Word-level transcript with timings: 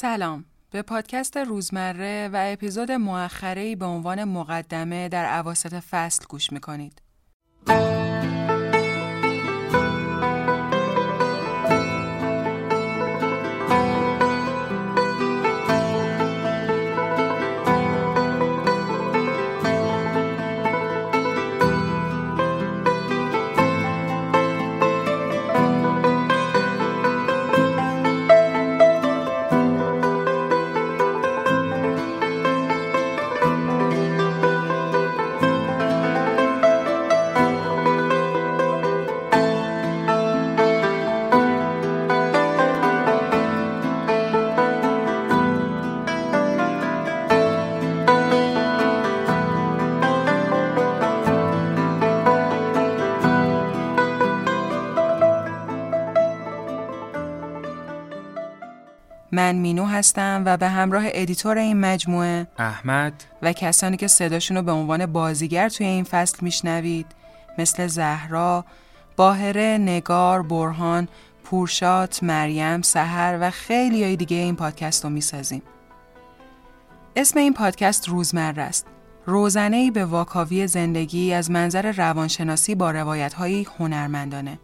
سلام 0.00 0.44
به 0.70 0.82
پادکست 0.82 1.36
روزمره 1.36 2.30
و 2.32 2.52
اپیزود 2.52 2.92
مؤخره 2.92 3.76
به 3.76 3.84
عنوان 3.84 4.24
مقدمه 4.24 5.08
در 5.08 5.24
عواسط 5.24 5.74
فصل 5.74 6.24
گوش 6.28 6.52
می‌کنید. 6.52 7.02
من 59.40 59.56
مینو 59.56 59.84
هستم 59.84 60.42
و 60.46 60.56
به 60.56 60.68
همراه 60.68 61.04
editor 61.06 61.58
این 61.58 61.80
مجموعه 61.80 62.46
احمد 62.58 63.12
و 63.42 63.52
کسانی 63.52 63.96
که 63.96 64.06
صداشون 64.06 64.56
رو 64.56 64.62
به 64.62 64.72
عنوان 64.72 65.06
بازیگر 65.06 65.68
توی 65.68 65.86
این 65.86 66.04
فصل 66.04 66.38
میشنوید 66.40 67.06
مثل 67.58 67.86
زهرا، 67.86 68.64
باهره، 69.16 69.78
نگار، 69.80 70.42
برهان، 70.42 71.08
پورشات، 71.44 72.22
مریم، 72.22 72.82
سهر 72.82 73.38
و 73.40 73.50
خیلی 73.50 74.04
های 74.04 74.16
دیگه 74.16 74.36
این 74.36 74.56
پادکست 74.56 75.04
رو 75.04 75.10
می‌سازیم. 75.10 75.62
اسم 77.16 77.38
این 77.38 77.54
پادکست 77.54 78.08
روزمره 78.08 78.62
است. 78.62 78.86
روزنه 79.26 79.76
ای 79.76 79.90
به 79.90 80.04
واکاوی 80.04 80.66
زندگی 80.66 81.32
از 81.32 81.50
منظر 81.50 81.92
روانشناسی 81.92 82.74
با 82.74 82.90
روایت 82.90 83.34
هنرمندانه. 83.78 84.58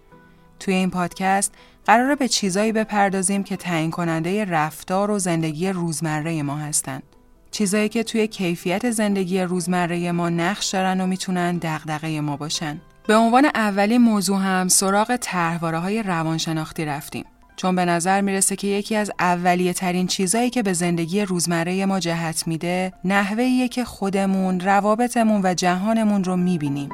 توی 0.61 0.75
این 0.75 0.91
پادکست 0.91 1.55
قراره 1.87 2.15
به 2.15 2.29
چیزایی 2.29 2.73
بپردازیم 2.73 3.43
که 3.45 3.57
تعیین 3.57 3.91
کننده 3.91 4.45
رفتار 4.45 5.11
و 5.11 5.19
زندگی 5.19 5.69
روزمره 5.69 6.43
ما 6.43 6.57
هستند. 6.57 7.03
چیزایی 7.51 7.89
که 7.89 8.03
توی 8.03 8.27
کیفیت 8.27 8.91
زندگی 8.91 9.41
روزمره 9.41 10.13
ما 10.13 10.29
نقش 10.29 10.69
دارن 10.69 11.01
و 11.01 11.07
می‌تونن 11.07 11.59
دغدغه 11.59 12.21
ما 12.21 12.37
باشن. 12.37 12.81
به 13.07 13.17
عنوان 13.17 13.45
اولین 13.55 14.01
موضوع 14.01 14.39
هم 14.39 14.69
سراغ 14.69 15.17
طرحواره 15.17 15.79
های 15.79 16.03
روانشناختی 16.03 16.85
رفتیم. 16.85 17.25
چون 17.57 17.77
به 17.77 17.85
نظر 17.85 18.21
می‌رسه 18.21 18.57
که 18.57 18.67
یکی 18.67 18.97
از 18.97 19.11
اولیه 19.19 19.73
ترین 19.73 20.07
چیزایی 20.07 20.51
که 20.51 20.63
به 20.63 20.73
زندگی 20.73 21.23
روزمره 21.23 21.87
ما 21.87 22.01
جهت 22.01 22.47
میده 22.47 22.93
نحوهیه 23.05 23.69
که 23.69 23.85
خودمون، 23.85 24.61
روابطمون 24.61 25.41
و 25.45 25.55
جهانمون 25.55 26.25
رو 26.25 26.37
می‌بینیم. 26.37 26.89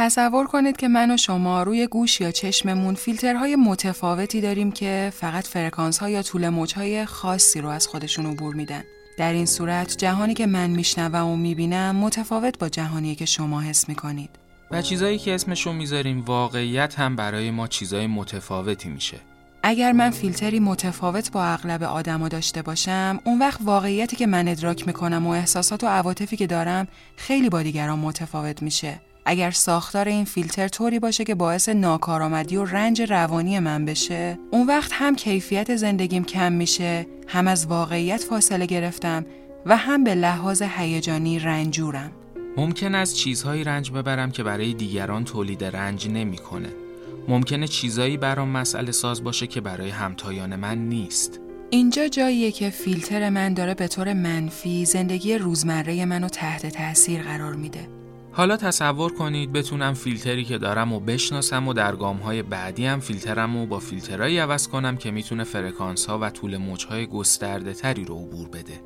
تصور 0.00 0.46
کنید 0.46 0.76
که 0.76 0.88
من 0.88 1.10
و 1.10 1.16
شما 1.16 1.62
روی 1.62 1.86
گوش 1.86 2.20
یا 2.20 2.30
چشممون 2.30 2.94
فیلترهای 2.94 3.56
متفاوتی 3.56 4.40
داریم 4.40 4.72
که 4.72 5.12
فقط 5.14 5.46
فرکانس 5.46 5.98
ها 5.98 6.08
یا 6.10 6.22
طول 6.22 6.48
موجهای 6.48 7.04
خاصی 7.04 7.60
رو 7.60 7.68
از 7.68 7.86
خودشون 7.86 8.26
عبور 8.26 8.54
میدن. 8.54 8.82
در 9.18 9.32
این 9.32 9.46
صورت 9.46 9.96
جهانی 9.96 10.34
که 10.34 10.46
من 10.46 10.70
میشنوم 10.70 11.28
و 11.28 11.36
می‌بینم 11.36 11.96
متفاوت 11.96 12.58
با 12.58 12.68
جهانی 12.68 13.14
که 13.14 13.24
شما 13.24 13.60
حس 13.60 13.88
می‌کنید. 13.88 14.30
و 14.70 14.82
چیزایی 14.82 15.18
که 15.18 15.34
اسمشون 15.34 15.76
می‌ذاریم 15.76 16.24
واقعیت 16.24 16.98
هم 16.98 17.16
برای 17.16 17.50
ما 17.50 17.66
چیزای 17.66 18.06
متفاوتی 18.06 18.88
میشه. 18.88 19.16
اگر 19.62 19.92
من 19.92 20.10
فیلتری 20.10 20.60
متفاوت 20.60 21.32
با 21.32 21.44
اغلب 21.44 21.82
آدما 21.82 22.28
داشته 22.28 22.62
باشم 22.62 23.20
اون 23.24 23.38
وقت 23.38 23.60
واقعیتی 23.64 24.16
که 24.16 24.26
من 24.26 24.48
ادراک 24.48 24.86
می‌کنم 24.86 25.26
و 25.26 25.30
احساسات 25.30 25.84
و 25.84 25.86
عواطفی 25.86 26.36
که 26.36 26.46
دارم 26.46 26.88
خیلی 27.16 27.48
با 27.48 27.62
دیگران 27.62 27.98
متفاوت 27.98 28.62
میشه 28.62 29.00
اگر 29.30 29.50
ساختار 29.50 30.08
این 30.08 30.24
فیلتر 30.24 30.68
طوری 30.68 30.98
باشه 30.98 31.24
که 31.24 31.34
باعث 31.34 31.68
ناکارآمدی 31.68 32.56
و 32.56 32.64
رنج 32.64 33.02
روانی 33.02 33.58
من 33.58 33.84
بشه 33.84 34.38
اون 34.50 34.66
وقت 34.66 34.90
هم 34.94 35.16
کیفیت 35.16 35.76
زندگیم 35.76 36.24
کم 36.24 36.52
میشه 36.52 37.06
هم 37.26 37.48
از 37.48 37.66
واقعیت 37.66 38.20
فاصله 38.20 38.66
گرفتم 38.66 39.26
و 39.66 39.76
هم 39.76 40.04
به 40.04 40.14
لحاظ 40.14 40.62
هیجانی 40.62 41.38
رنجورم 41.38 42.12
ممکن 42.56 42.94
از 42.94 43.16
چیزهایی 43.16 43.64
رنج 43.64 43.90
ببرم 43.90 44.30
که 44.30 44.42
برای 44.42 44.74
دیگران 44.74 45.24
تولید 45.24 45.64
رنج 45.64 46.08
نمی‌کنه. 46.08 46.68
ممکنه 47.28 47.68
چیزایی 47.68 48.16
برام 48.16 48.48
مسئله 48.48 48.92
ساز 48.92 49.24
باشه 49.24 49.46
که 49.46 49.60
برای 49.60 49.90
همتایان 49.90 50.56
من 50.56 50.78
نیست. 50.78 51.40
اینجا 51.70 52.08
جاییه 52.08 52.50
که 52.50 52.70
فیلتر 52.70 53.30
من 53.30 53.54
داره 53.54 53.74
به 53.74 53.88
طور 53.88 54.12
منفی 54.12 54.84
زندگی 54.84 55.38
روزمره 55.38 56.04
منو 56.04 56.28
تحت 56.28 56.66
تاثیر 56.66 57.22
قرار 57.22 57.54
میده. 57.54 57.97
حالا 58.38 58.56
تصور 58.56 59.12
کنید 59.12 59.52
بتونم 59.52 59.94
فیلتری 59.94 60.44
که 60.44 60.58
دارم 60.58 60.92
و 60.92 61.00
بشناسم 61.00 61.68
و 61.68 61.72
در 61.72 61.96
گام 61.96 62.16
های 62.16 62.42
بعدی 62.42 62.86
هم 62.86 63.00
فیلترم 63.00 63.56
و 63.56 63.66
با 63.66 63.78
فیلترهایی 63.78 64.38
عوض 64.38 64.68
کنم 64.68 64.96
که 64.96 65.10
می‌تونه 65.10 65.44
فرکانس 65.44 66.06
ها 66.06 66.18
و 66.18 66.30
طول 66.30 66.56
موج 66.56 66.86
های 66.86 67.06
گسترده 67.06 67.72
تری 67.72 68.04
رو 68.04 68.14
عبور 68.14 68.48
بده. 68.48 68.80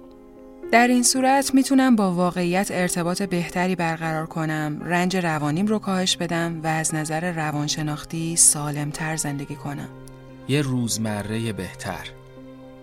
در 0.72 0.88
این 0.88 1.02
صورت 1.02 1.54
می‌تونم 1.54 1.96
با 1.96 2.14
واقعیت 2.14 2.68
ارتباط 2.70 3.22
بهتری 3.22 3.76
برقرار 3.76 4.26
کنم، 4.26 4.80
رنج 4.84 5.16
روانیم 5.16 5.66
رو 5.66 5.78
کاهش 5.78 6.16
بدم 6.16 6.60
و 6.62 6.66
از 6.66 6.94
نظر 6.94 7.32
روانشناختی 7.32 8.36
سالمتر 8.36 9.16
زندگی 9.16 9.56
کنم. 9.56 9.88
یه 10.48 10.62
روزمره 10.62 11.52
بهتر. 11.52 12.08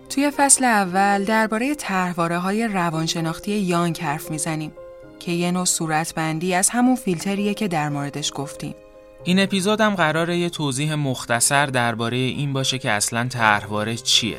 توی 0.08 0.30
فصل 0.30 0.64
اول 0.64 1.24
درباره 1.24 1.74
طرحواره 1.74 2.38
های 2.38 2.68
روانشناختی 2.68 3.52
یانگ 3.52 3.98
حرف 4.00 4.30
می‌زنیم 4.30 4.72
که 5.20 5.32
یه 5.32 5.50
نوع 5.50 5.64
صورتبندی 5.64 6.54
از 6.54 6.70
همون 6.70 6.96
فیلتریه 6.96 7.54
که 7.54 7.68
در 7.68 7.88
موردش 7.88 8.32
گفتیم. 8.34 8.74
این 9.24 9.40
اپیزودم 9.40 9.94
قراره 9.94 10.36
یه 10.36 10.48
توضیح 10.48 10.94
مختصر 10.94 11.66
درباره 11.66 12.16
این 12.16 12.52
باشه 12.52 12.78
که 12.78 12.90
اصلا 12.90 13.28
طرحواره 13.28 13.96
چیه. 13.96 14.38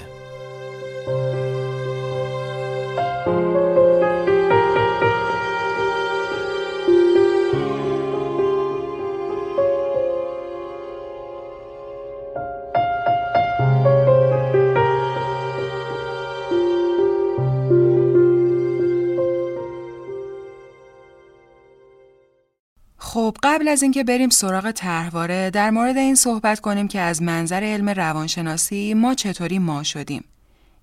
قبل 23.62 23.70
از 23.70 23.84
اینکه 23.84 24.04
بریم 24.04 24.30
سراغ 24.30 24.72
طرحواره 24.72 25.50
در 25.50 25.70
مورد 25.70 25.98
این 25.98 26.16
صحبت 26.16 26.60
کنیم 26.60 26.88
که 26.88 27.00
از 27.00 27.22
منظر 27.22 27.64
علم 27.64 27.90
روانشناسی 27.90 28.94
ما 28.94 29.14
چطوری 29.14 29.60
ما 29.60 29.84
شدیم. 29.84 30.24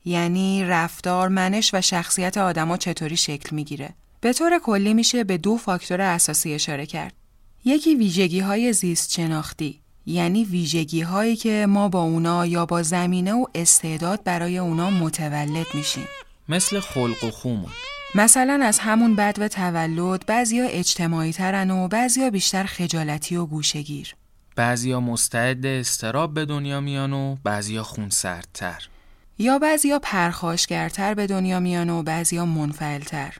یعنی 0.04 0.64
رفتار، 0.64 1.28
منش 1.28 1.74
و 1.74 1.80
شخصیت 1.80 2.38
آدما 2.38 2.76
چطوری 2.76 3.16
شکل 3.16 3.56
می‌گیره. 3.56 3.94
به 4.20 4.32
طور 4.32 4.58
کلی 4.58 4.94
میشه 4.94 5.24
به 5.24 5.38
دو 5.38 5.56
فاکتور 5.56 6.00
اساسی 6.00 6.54
اشاره 6.54 6.86
کرد. 6.86 7.12
یکی 7.64 7.94
ویژگی 7.94 8.40
های 8.40 8.72
زیست 8.72 9.12
شناختی 9.12 9.80
یعنی 10.06 10.44
ویژگی 10.44 11.00
هایی 11.00 11.36
که 11.36 11.66
ما 11.68 11.88
با 11.88 12.02
اونا 12.02 12.46
یا 12.46 12.66
با 12.66 12.82
زمینه 12.82 13.32
و 13.32 13.44
استعداد 13.54 14.24
برای 14.24 14.58
اونا 14.58 14.90
متولد 14.90 15.66
میشیم. 15.74 16.08
مثل 16.48 16.80
خلق 16.80 17.24
و 17.24 17.30
خومون 17.30 17.70
مثلا 18.14 18.60
از 18.62 18.78
همون 18.78 19.16
بد 19.16 19.36
و 19.38 19.48
تولد 19.48 20.26
بعضیا 20.26 20.64
اجتماعی 20.64 21.32
ترن 21.32 21.70
و 21.70 21.88
بعضیا 21.88 22.30
بیشتر 22.30 22.64
خجالتی 22.64 23.36
و 23.36 23.46
گوشگیر. 23.46 24.14
بعضیا 24.56 25.00
مستعد 25.00 25.66
استراب 25.66 26.34
به 26.34 26.44
دنیا 26.44 26.80
میان 26.80 27.12
و 27.12 27.36
بعضیا 27.44 27.82
خونسردتر. 27.82 28.88
یا 29.38 29.58
بعضیا 29.58 29.98
پرخاشگرتر 29.98 31.14
به 31.14 31.26
دنیا 31.26 31.60
میان 31.60 31.90
و 31.90 32.02
بعضیا 32.02 32.44
منفعلتر. 32.46 33.36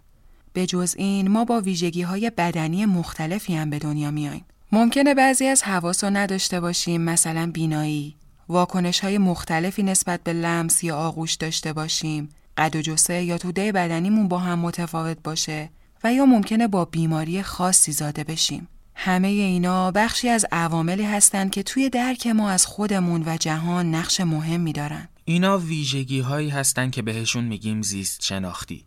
به 0.53 0.67
جز 0.67 0.95
این 0.99 1.29
ما 1.29 1.45
با 1.45 1.61
ویژگی 1.61 2.03
های 2.03 2.31
بدنی 2.31 2.87
مختلفی 2.87 3.55
هم 3.55 3.71
به 3.71 3.79
دنیا 3.79 4.11
میاییم. 4.11 4.45
ممکنه 4.73 5.15
بعضی 5.15 5.47
از 5.47 5.63
حواس 5.63 6.05
رو 6.05 6.11
نداشته 6.11 6.61
باشیم 6.61 7.01
مثلا 7.01 7.51
بینایی. 7.55 8.15
واکنش 8.49 9.01
های 9.01 9.19
مختلفی 9.19 9.83
نسبت 9.83 10.23
به 10.23 10.33
لمس 10.33 10.85
یا 10.85 10.97
آغوش 10.97 11.35
داشته 11.35 11.73
باشیم. 11.73 12.29
قد 12.59 12.77
و 12.77 12.83
جسه 12.83 13.23
یا 13.23 13.39
توده 13.39 13.73
بدنیمون 13.73 14.29
با 14.29 14.39
هم 14.39 14.59
متفاوت 14.59 15.19
باشه 15.25 15.71
و 16.05 16.13
یا 16.13 16.27
ممکنه 16.27 16.69
با 16.69 16.85
بیماری 16.85 17.43
خاصی 17.43 17.93
زاده 17.93 18.25
بشیم 18.25 18.69
همه 18.95 19.29
اینا 19.29 19.91
بخشی 19.91 20.29
از 20.29 20.47
عواملی 20.53 21.05
هستند 21.05 21.51
که 21.51 21.63
توی 21.63 21.91
درک 21.91 22.27
ما 22.27 22.51
از 22.51 22.67
خودمون 22.67 23.23
و 23.27 23.37
جهان 23.37 23.95
نقش 23.95 24.21
مهمی 24.21 24.73
دارن. 24.73 25.09
اینا 25.25 25.59
ویژگی 25.59 26.21
هایی 26.21 26.49
هستن 26.49 26.91
که 26.91 27.03
بهشون 27.03 27.45
میگیم 27.45 27.83
زیست 27.83 28.25
شناختی. 28.25 28.85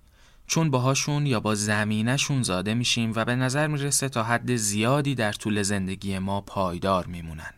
چون 0.48 0.72
باهاشون 0.72 1.26
یا 1.26 1.40
با 1.40 1.56
زمینشون 1.56 2.44
زاده 2.44 2.74
میشیم 2.74 3.14
و 3.16 3.26
به 3.26 3.36
نظر 3.36 3.68
می‌رسه 3.68 4.10
تا 4.10 4.24
حد 4.24 4.56
زیادی 4.56 5.16
در 5.16 5.34
طول 5.34 5.64
زندگی 5.64 6.20
ما 6.20 6.42
پایدار 6.42 7.06
میمونن. 7.06 7.54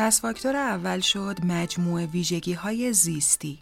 پس 0.00 0.20
فاکتور 0.20 0.56
اول 0.56 1.00
شد 1.00 1.38
مجموع 1.44 2.04
ویژگی 2.04 2.52
های 2.52 2.92
زیستی. 2.92 3.58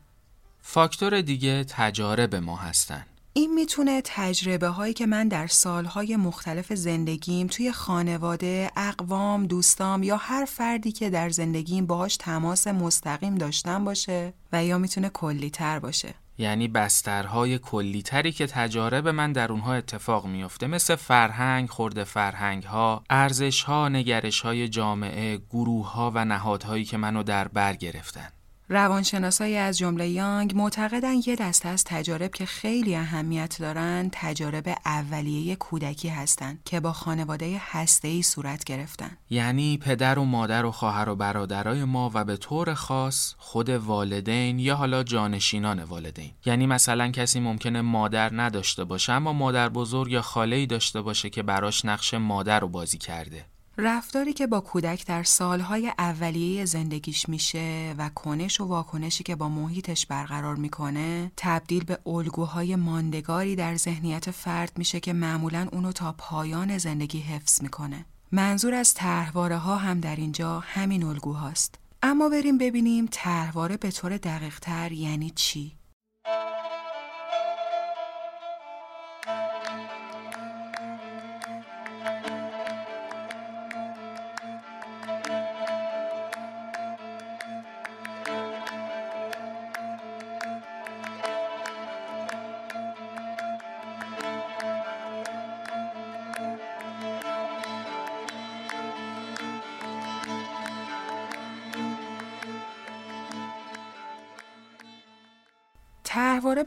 فاکتور 0.62 1.20
دیگه 1.20 1.64
تجارب 1.69 2.35
ما 2.35 2.56
هستن. 2.56 3.06
این 3.32 3.55
می‌تونه 3.55 4.02
تجربه 4.05 4.69
هایی 4.69 4.94
که 4.94 5.06
من 5.06 5.29
در 5.29 5.46
سالهای 5.46 6.17
مختلف 6.17 6.73
زندگیم 6.73 7.46
توی 7.46 7.73
خانواده، 7.73 8.70
اقوام، 8.76 9.46
دوستام 9.46 10.02
یا 10.02 10.17
هر 10.17 10.44
فردی 10.44 10.93
که 10.93 11.11
در 11.11 11.31
زندگیم 11.31 11.87
باهاش 11.87 12.17
تماس 12.17 12.67
مستقیم 12.67 13.34
داشتم 13.34 13.84
باشه 13.84 14.32
و 14.52 14.64
یا 14.64 14.79
می‌تونه 14.79 15.08
کلی 15.08 15.50
تر 15.50 15.79
باشه. 15.79 16.14
یعنی 16.38 16.69
بسترهای 16.69 17.58
کلیتری 17.58 18.32
که 18.32 18.46
تجارب 18.46 19.08
من 19.08 19.32
در 19.32 19.52
اونها 19.52 19.75
اتفاق 19.75 20.26
میافته 20.26 20.67
مثل 20.67 20.96
فرهنگ، 20.96 21.69
خورده 21.69 22.05
فرهنگ 22.05 22.62
ها، 22.62 23.05
ارزش 23.11 23.62
ها، 23.62 23.88
نگرش 23.88 24.40
های 24.40 24.69
جامعه، 24.69 25.37
گروه 25.50 25.93
ها 25.93 26.12
و 26.14 26.25
نهادهایی 26.25 26.85
که 26.85 26.96
منو 26.96 27.23
در 27.23 27.49
بر 27.49 27.76
گرفتن. 27.76 28.38
روانشناسایی 28.70 29.56
از 29.56 29.79
جمله 29.79 30.09
یانگ 30.09 30.56
معتقدن 30.56 31.15
یه 31.26 31.37
دسته 31.37 31.69
از 31.69 31.85
تجارب 31.85 32.31
که 32.31 32.47
خیلی 32.47 32.97
اهمیت 32.97 33.56
دارن 33.61 34.09
تجارب 34.12 34.69
اولیه 34.87 35.56
کودکی 35.56 36.09
هستند 36.09 36.61
که 36.65 36.81
با 36.81 36.93
خانواده 36.93 37.61
هسته‌ای 37.61 38.23
صورت 38.23 38.65
گرفتن. 38.65 39.11
یعنی 39.31 39.79
پدر 39.79 40.19
و 40.19 40.25
مادر 40.25 40.65
و 40.65 40.70
خواهر 40.70 41.09
و 41.09 41.17
برادرای 41.17 41.85
ما 41.85 42.11
و 42.15 42.25
به 42.25 42.37
طور 42.37 42.75
خاص 42.75 43.35
خود 43.38 43.69
والدین 43.69 44.59
یا 44.59 44.76
حالا 44.76 45.03
جانشینان 45.03 45.82
والدین. 45.82 46.31
یعنی 46.47 46.67
مثلا 46.67 47.11
کسی 47.11 47.41
ممکنه 47.41 47.81
مادر 47.81 48.31
نداشته 48.41 48.85
باشه 48.85 49.12
اما 49.12 49.32
مادر 49.32 49.69
بزرگ 49.69 50.12
یا 50.12 50.23
خاله 50.23 50.67
داشته 50.67 51.03
باشه 51.03 51.31
که 51.31 51.43
براش 51.43 51.85
نقش 51.85 52.15
مادر 52.15 52.61
رو 52.61 52.69
بازی 52.69 52.99
کرده. 52.99 53.44
رفتاری 53.81 54.33
که 54.33 54.47
با 54.47 54.61
کودک 54.61 55.07
در 55.07 55.23
سالهای 55.23 55.93
اولیه 55.99 56.65
زندگیش 56.65 57.29
میشه 57.29 57.95
و 57.99 58.09
کنش 58.09 58.61
و 58.61 58.65
واکنشی 58.65 59.25
که 59.25 59.37
با 59.37 59.49
محیطش 59.49 60.07
برقرار 60.07 60.57
می‌کنه 60.57 61.33
تبدیل 61.37 61.85
به 61.85 61.99
الگوهای 62.07 62.77
ماندگاری 62.77 63.57
در 63.57 63.77
ذهنیت 63.77 64.31
فرد 64.31 64.73
میشه 64.77 65.01
که 65.01 65.13
معمولا 65.13 65.69
اونو 65.73 65.93
تا 65.93 66.15
پایان 66.19 66.79
زندگی 66.79 67.19
حفظ 67.19 67.63
می‌کنه. 67.63 68.05
منظور 68.33 68.75
از 68.75 68.95
طرحواره 68.95 69.57
ها 69.57 69.77
هم 69.77 70.01
در 70.01 70.17
اینجا 70.17 70.61
همین 70.61 71.03
الگوهاست. 71.03 71.75
اما 72.03 72.29
بریم 72.29 72.59
ببینیم 72.59 73.09
طرحواره 73.11 73.77
به 73.77 73.91
طور 73.91 74.17
دقیق 74.17 74.59
تر 74.59 74.93
یعنی 74.93 75.31
چی؟ 75.31 75.78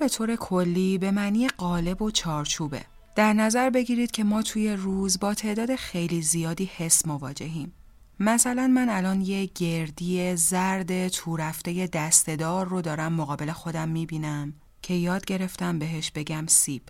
به 0.01 0.09
طور 0.09 0.35
کلی 0.35 0.97
به 0.97 1.11
معنی 1.11 1.47
قالب 1.47 2.01
و 2.01 2.11
چارچوبه. 2.11 2.85
در 3.15 3.33
نظر 3.33 3.69
بگیرید 3.69 4.11
که 4.11 4.23
ما 4.23 4.41
توی 4.41 4.73
روز 4.73 5.19
با 5.19 5.33
تعداد 5.33 5.75
خیلی 5.75 6.21
زیادی 6.21 6.65
حس 6.65 7.07
مواجهیم. 7.07 7.73
مثلا 8.19 8.67
من 8.67 8.89
الان 8.89 9.21
یه 9.21 9.45
گردی 9.55 10.35
زرد 10.35 11.07
تورفته 11.07 11.87
دستدار 11.87 12.67
رو 12.67 12.81
دارم 12.81 13.13
مقابل 13.13 13.51
خودم 13.51 13.89
می‌بینم 13.89 14.53
که 14.81 14.93
یاد 14.93 15.25
گرفتم 15.25 15.79
بهش 15.79 16.11
بگم 16.11 16.45
سیب. 16.47 16.81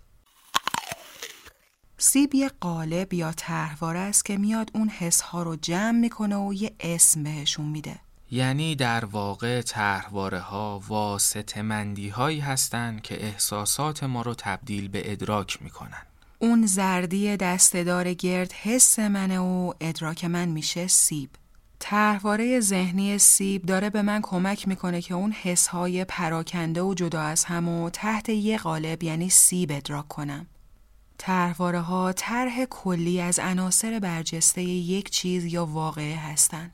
سیب 1.98 2.36
یه 2.36 2.50
قالب 2.50 3.13
یا 3.13 3.32
طرحواره 3.32 4.00
است 4.00 4.25
که 4.25 4.38
میاد 4.38 4.72
اون 4.74 4.89
حس 4.89 5.22
ها 5.22 5.44
رو 5.44 5.56
جمع 5.56 6.00
می‌کنه 6.00 6.36
و 6.36 6.53
یه 6.53 6.75
اسم 6.80 7.24
بهشون 7.24 7.65
میده. 7.65 8.00
یعنی 8.34 8.76
در 8.76 9.06
واقع 9.06 9.62
طرحواره 9.62 10.40
ها 10.40 10.82
واسطه 10.88 11.62
مندی 11.62 12.10
هایی 12.10 12.40
هستند 12.40 13.02
که 13.02 13.26
احساسات 13.26 14.04
ما 14.04 14.22
رو 14.22 14.34
تبدیل 14.38 14.88
به 14.88 15.12
ادراک 15.12 15.62
می‌کنن. 15.62 16.02
اون 16.40 16.66
زردی 16.66 17.38
دستدار 17.38 18.14
گرد 18.14 18.54
حس 18.54 19.00
منه 19.00 19.40
و 19.40 19.74
ادراک 19.82 20.26
من 20.26 20.50
میشه 20.50 20.88
سیب. 20.88 21.30
طرحواره 21.80 22.60
ذهنی 22.60 23.18
سیب 23.18 23.66
داره 23.66 23.90
به 23.90 24.02
من 24.02 24.20
کمک 24.22 24.68
می‌کنه 24.68 25.02
که 25.02 25.14
اون 25.14 25.32
حسهای 25.32 26.06
پراکنده 26.06 26.82
و 26.82 26.94
جدا 26.94 27.22
از 27.22 27.46
هم 27.46 27.70
و 27.70 27.90
تحت 27.90 28.30
یه 28.30 28.58
قالب 28.58 29.04
یعنی 29.04 29.30
سیب 29.30 29.72
ادراک 29.72 30.08
کنم. 30.08 30.48
طرحواره 31.18 31.80
ها 31.80 32.14
طرح 32.14 32.66
کلی 32.66 33.22
از 33.22 33.40
عناصر 33.40 34.00
برجسته 34.00 34.62
یک 34.62 35.10
چیز 35.10 35.46
یا 35.46 35.66
واقعه 35.66 36.16
هستند. 36.16 36.72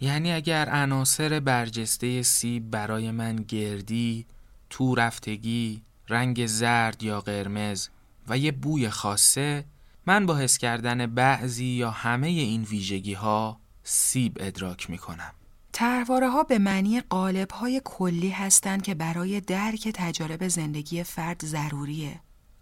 یعنی 0.00 0.32
اگر 0.32 0.68
عناصر 0.68 1.40
برجسته 1.40 2.22
سیب 2.22 2.70
برای 2.70 3.10
من 3.10 3.36
گردی، 3.36 4.26
تو 4.70 4.94
رفتگی، 4.94 5.82
رنگ 6.08 6.46
زرد 6.46 7.02
یا 7.02 7.20
قرمز 7.20 7.88
و 8.28 8.38
یه 8.38 8.52
بوی 8.52 8.90
خاصه 8.90 9.64
من 10.06 10.26
با 10.26 10.36
حس 10.36 10.58
کردن 10.58 11.06
بعضی 11.06 11.64
یا 11.64 11.90
همه 11.90 12.26
این 12.26 12.62
ویژگی 12.62 13.14
ها 13.14 13.60
سیب 13.84 14.36
ادراک 14.40 14.90
می 14.90 14.98
کنم. 14.98 15.32
ترواره 15.72 16.28
ها 16.28 16.42
به 16.42 16.58
معنی 16.58 17.00
قالب 17.00 17.50
های 17.50 17.80
کلی 17.84 18.30
هستند 18.30 18.82
که 18.82 18.94
برای 18.94 19.40
درک 19.40 19.88
تجارب 19.94 20.48
زندگی 20.48 21.02
فرد 21.02 21.44
ضروریه. 21.44 22.20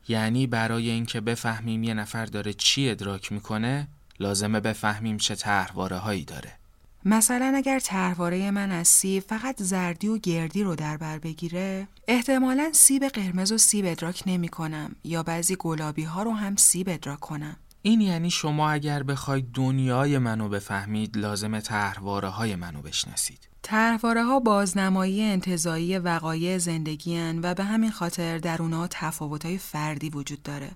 یعنی 0.08 0.46
برای 0.46 0.90
اینکه 0.90 1.20
بفهمیم 1.20 1.84
یه 1.84 1.94
نفر 1.94 2.26
داره 2.26 2.52
چی 2.52 2.90
ادراک 2.90 3.32
می‌کنه 3.32 3.88
لازمه 4.20 4.60
بفهمیم 4.60 5.16
چه 5.16 5.34
تحواره 5.34 5.96
هایی 5.96 6.24
داره. 6.24 6.52
مثلا 7.04 7.52
اگر 7.56 7.78
طرحواره 7.78 8.50
من 8.50 8.70
از 8.70 8.88
سیب 8.88 9.22
فقط 9.22 9.62
زردی 9.62 10.08
و 10.08 10.18
گردی 10.18 10.62
رو 10.62 10.74
در 10.74 10.96
بر 10.96 11.18
بگیره 11.18 11.88
احتمالا 12.08 12.70
سیب 12.72 13.04
قرمز 13.04 13.52
و 13.52 13.58
سیب 13.58 13.84
ادراک 13.88 14.22
نمی 14.26 14.48
کنم 14.48 14.96
یا 15.04 15.22
بعضی 15.22 15.56
گلابی 15.58 16.04
ها 16.04 16.22
رو 16.22 16.32
هم 16.32 16.56
سیب 16.56 16.88
ادراک 16.88 17.20
کنم. 17.20 17.56
این 17.82 18.00
یعنی 18.00 18.30
شما 18.30 18.70
اگر 18.70 19.02
بخواید 19.02 19.52
دنیای 19.54 20.18
منو 20.18 20.48
بفهمید 20.48 21.16
لازم 21.16 21.60
طرحواره 21.60 22.28
های 22.28 22.56
منو 22.56 22.82
بشناسید. 22.82 23.48
طرحواره 23.62 24.24
ها 24.24 24.40
بازنمایی 24.40 25.22
انتظایی 25.22 25.98
وقایع 25.98 26.58
زندگی 26.58 27.32
و 27.42 27.54
به 27.54 27.64
همین 27.64 27.90
خاطر 27.90 28.38
در 28.38 28.62
اونها 28.62 28.86
تفاوت 28.90 29.46
های 29.46 29.58
فردی 29.58 30.10
وجود 30.10 30.42
داره. 30.42 30.70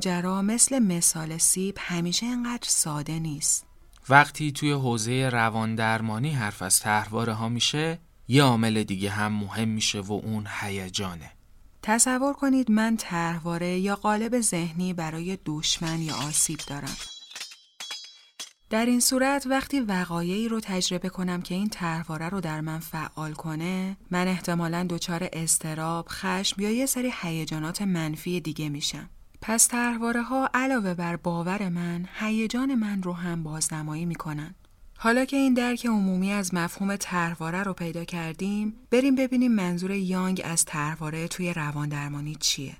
ماجرا 0.00 0.42
مثل 0.42 0.78
مثال 0.78 1.38
سیب 1.38 1.76
همیشه 1.78 2.26
اینقدر 2.26 2.68
ساده 2.68 3.18
نیست. 3.18 3.66
وقتی 4.08 4.52
توی 4.52 4.72
حوزه 4.72 5.28
روان 5.32 5.74
درمانی 5.74 6.30
حرف 6.30 6.62
از 6.62 6.80
تحواره 6.80 7.32
ها 7.32 7.48
میشه 7.48 7.98
یه 8.28 8.42
عامل 8.42 8.82
دیگه 8.82 9.10
هم 9.10 9.32
مهم 9.32 9.68
میشه 9.68 10.00
و 10.00 10.12
اون 10.12 10.46
هیجانه. 10.60 11.30
تصور 11.82 12.32
کنید 12.32 12.70
من 12.70 12.96
طرحواره 12.96 13.78
یا 13.78 13.96
قالب 13.96 14.40
ذهنی 14.40 14.92
برای 14.92 15.38
دشمن 15.44 16.02
یا 16.02 16.14
آسیب 16.14 16.58
دارم. 16.66 16.96
در 18.70 18.86
این 18.86 19.00
صورت 19.00 19.46
وقتی 19.46 19.80
وقایعی 19.80 20.48
رو 20.48 20.60
تجربه 20.60 21.08
کنم 21.08 21.42
که 21.42 21.54
این 21.54 21.68
طرحواره 21.68 22.28
رو 22.28 22.40
در 22.40 22.60
من 22.60 22.78
فعال 22.78 23.32
کنه 23.32 23.96
من 24.10 24.28
احتمالا 24.28 24.86
دچار 24.90 25.28
استراب، 25.32 26.06
خشم 26.08 26.62
یا 26.62 26.70
یه 26.70 26.86
سری 26.86 27.12
هیجانات 27.22 27.82
منفی 27.82 28.40
دیگه 28.40 28.68
میشم. 28.68 29.08
پس 29.42 29.68
طرحواره 29.68 30.22
ها 30.22 30.50
علاوه 30.54 30.94
بر 30.94 31.16
باور 31.16 31.68
من 31.68 32.06
هیجان 32.18 32.74
من 32.74 33.02
رو 33.02 33.12
هم 33.12 33.42
بازنمایی 33.42 34.04
می‌کنن. 34.04 34.54
حالا 34.98 35.24
که 35.24 35.36
این 35.36 35.54
درک 35.54 35.86
عمومی 35.86 36.32
از 36.32 36.54
مفهوم 36.54 36.96
طرحواره 36.96 37.62
رو 37.62 37.72
پیدا 37.72 38.04
کردیم 38.04 38.74
بریم 38.90 39.14
ببینیم 39.14 39.52
منظور 39.52 39.90
یانگ 39.90 40.42
از 40.44 40.64
طرحواره 40.64 41.28
توی 41.28 41.52
روان 41.52 41.88
درمانی 41.88 42.34
چیه. 42.34 42.76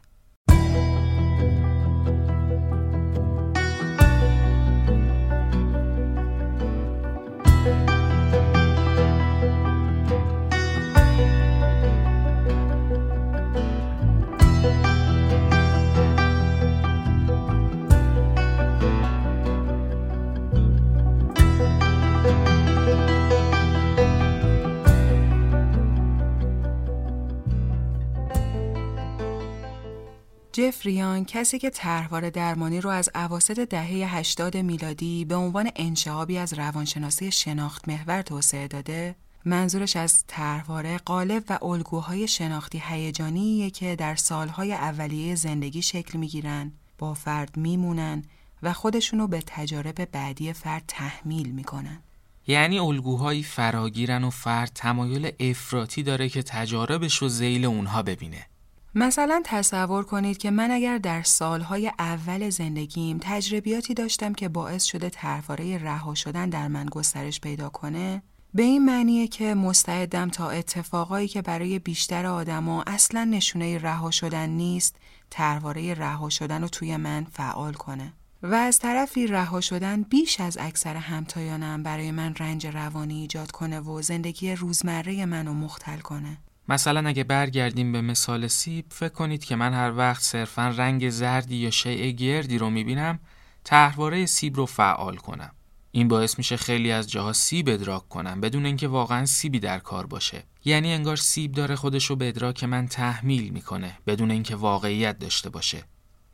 جفریان 30.52 31.24
کسی 31.24 31.58
که 31.58 31.70
طرحواره 31.70 32.30
درمانی 32.30 32.80
رو 32.80 32.90
از 32.90 33.08
اواسط 33.14 33.60
دهه 33.60 34.16
80 34.16 34.56
میلادی 34.56 35.24
به 35.24 35.34
عنوان 35.34 35.70
انشعابی 35.76 36.38
از 36.38 36.52
روانشناسی 36.52 37.30
شناخت 37.30 37.88
محور 37.88 38.22
توسعه 38.22 38.68
داده 38.68 39.16
منظورش 39.44 39.96
از 39.96 40.24
طرحواره 40.26 40.98
قالب 40.98 41.44
و 41.48 41.58
الگوهای 41.62 42.28
شناختی 42.28 42.82
هیجانیه 42.88 43.70
که 43.70 43.96
در 43.96 44.14
سالهای 44.14 44.72
اولیه 44.72 45.34
زندگی 45.34 45.82
شکل 45.82 46.18
می‌گیرن 46.18 46.72
با 46.98 47.14
فرد 47.14 47.56
میمونن 47.56 48.24
و 48.62 48.72
خودشونو 48.72 49.26
به 49.26 49.42
تجارب 49.46 50.10
بعدی 50.10 50.52
فرد 50.52 50.84
تحمیل 50.88 51.50
می‌کنن. 51.50 52.02
یعنی 52.46 52.78
الگوهایی 52.78 53.42
فراگیرن 53.42 54.24
و 54.24 54.30
فرد 54.30 54.70
تمایل 54.74 55.32
افراطی 55.40 56.02
داره 56.02 56.28
که 56.28 56.42
تجاربش 56.42 57.16
رو 57.16 57.28
زیل 57.28 57.64
اونها 57.64 58.02
ببینه. 58.02 58.46
مثلا 58.94 59.42
تصور 59.44 60.04
کنید 60.04 60.38
که 60.38 60.50
من 60.50 60.70
اگر 60.70 60.98
در 60.98 61.22
سالهای 61.22 61.92
اول 61.98 62.50
زندگیم 62.50 63.18
تجربیاتی 63.20 63.94
داشتم 63.94 64.32
که 64.32 64.48
باعث 64.48 64.84
شده 64.84 65.10
طرفاره 65.10 65.78
رها 65.78 66.14
شدن 66.14 66.48
در 66.48 66.68
من 66.68 66.86
گسترش 66.86 67.40
پیدا 67.40 67.68
کنه 67.68 68.22
به 68.54 68.62
این 68.62 68.84
معنیه 68.84 69.28
که 69.28 69.54
مستعدم 69.54 70.28
تا 70.28 70.50
اتفاقایی 70.50 71.28
که 71.28 71.42
برای 71.42 71.78
بیشتر 71.78 72.26
آدما 72.26 72.82
اصلا 72.86 73.24
نشونه 73.24 73.78
رها 73.78 74.10
شدن 74.10 74.50
نیست 74.50 74.96
طرحواره 75.30 75.94
رها 75.94 76.28
شدن 76.28 76.62
رو 76.62 76.68
توی 76.68 76.96
من 76.96 77.26
فعال 77.32 77.72
کنه. 77.72 78.12
و 78.42 78.54
از 78.54 78.78
طرفی 78.78 79.26
رها 79.26 79.60
شدن 79.60 80.02
بیش 80.02 80.40
از 80.40 80.58
اکثر 80.60 80.96
همتایانم 80.96 81.82
برای 81.82 82.10
من 82.10 82.34
رنج 82.34 82.66
روانی 82.66 83.20
ایجاد 83.20 83.50
کنه 83.50 83.80
و 83.80 84.02
زندگی 84.02 84.54
روزمره 84.54 85.26
منو 85.26 85.54
مختل 85.54 85.98
کنه. 85.98 86.38
مثلا 86.70 87.08
اگه 87.08 87.24
برگردیم 87.24 87.92
به 87.92 88.00
مثال 88.00 88.46
سیب 88.46 88.84
فکر 88.88 89.08
کنید 89.12 89.44
که 89.44 89.56
من 89.56 89.74
هر 89.74 89.96
وقت 89.96 90.22
صرفا 90.22 90.68
رنگ 90.68 91.10
زردی 91.10 91.56
یا 91.56 91.70
شیء 91.70 92.10
گردی 92.10 92.58
رو 92.58 92.70
می‌بینم 92.70 93.18
طرحواره 93.64 94.26
سیب 94.26 94.56
رو 94.56 94.66
فعال 94.66 95.16
کنم. 95.16 95.50
این 95.92 96.08
باعث 96.08 96.38
میشه 96.38 96.56
خیلی 96.56 96.92
از 96.92 97.10
جاها 97.10 97.32
سیب 97.32 97.68
ادراک 97.68 98.08
کنم 98.08 98.40
بدون 98.40 98.66
اینکه 98.66 98.88
واقعا 98.88 99.26
سیبی 99.26 99.60
در 99.60 99.78
کار 99.78 100.06
باشه. 100.06 100.44
یعنی 100.64 100.92
انگار 100.92 101.16
سیب 101.16 101.52
داره 101.52 101.76
خودش 101.76 102.04
رو 102.04 102.16
به 102.16 102.28
ادراک 102.28 102.64
من 102.64 102.88
تحمیل 102.88 103.48
می‌کنه 103.48 103.98
بدون 104.06 104.30
اینکه 104.30 104.56
واقعیت 104.56 105.18
داشته 105.18 105.50
باشه. 105.50 105.84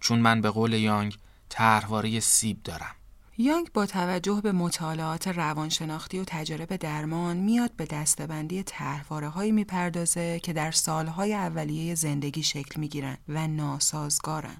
چون 0.01 0.19
من 0.19 0.41
به 0.41 0.51
قول 0.51 0.73
یانگ 0.73 1.17
طرحواره 1.49 2.21
سیب 2.21 2.63
دارم. 2.63 2.95
یانگ 3.39 3.73
با 3.75 3.87
توجه 3.87 4.41
به 4.43 4.53
مطالعات 4.53 5.29
روانشناختی 5.29 6.19
و 6.19 6.25
تجارب 6.27 6.77
درمان 6.77 7.37
میاد 7.37 7.73
به 7.77 7.85
دستبندی 7.85 8.63
طرحواره 8.63 9.29
هایی 9.29 9.53
می‌پردازه 9.53 10.41
که 10.41 10.53
در 10.53 10.71
سالهای 10.71 11.35
اولیه 11.35 11.95
زندگی 11.95 12.43
شکل 12.43 12.81
می‌گیرن 12.81 13.17
و 13.29 13.47
ناسازگارن. 13.47 14.57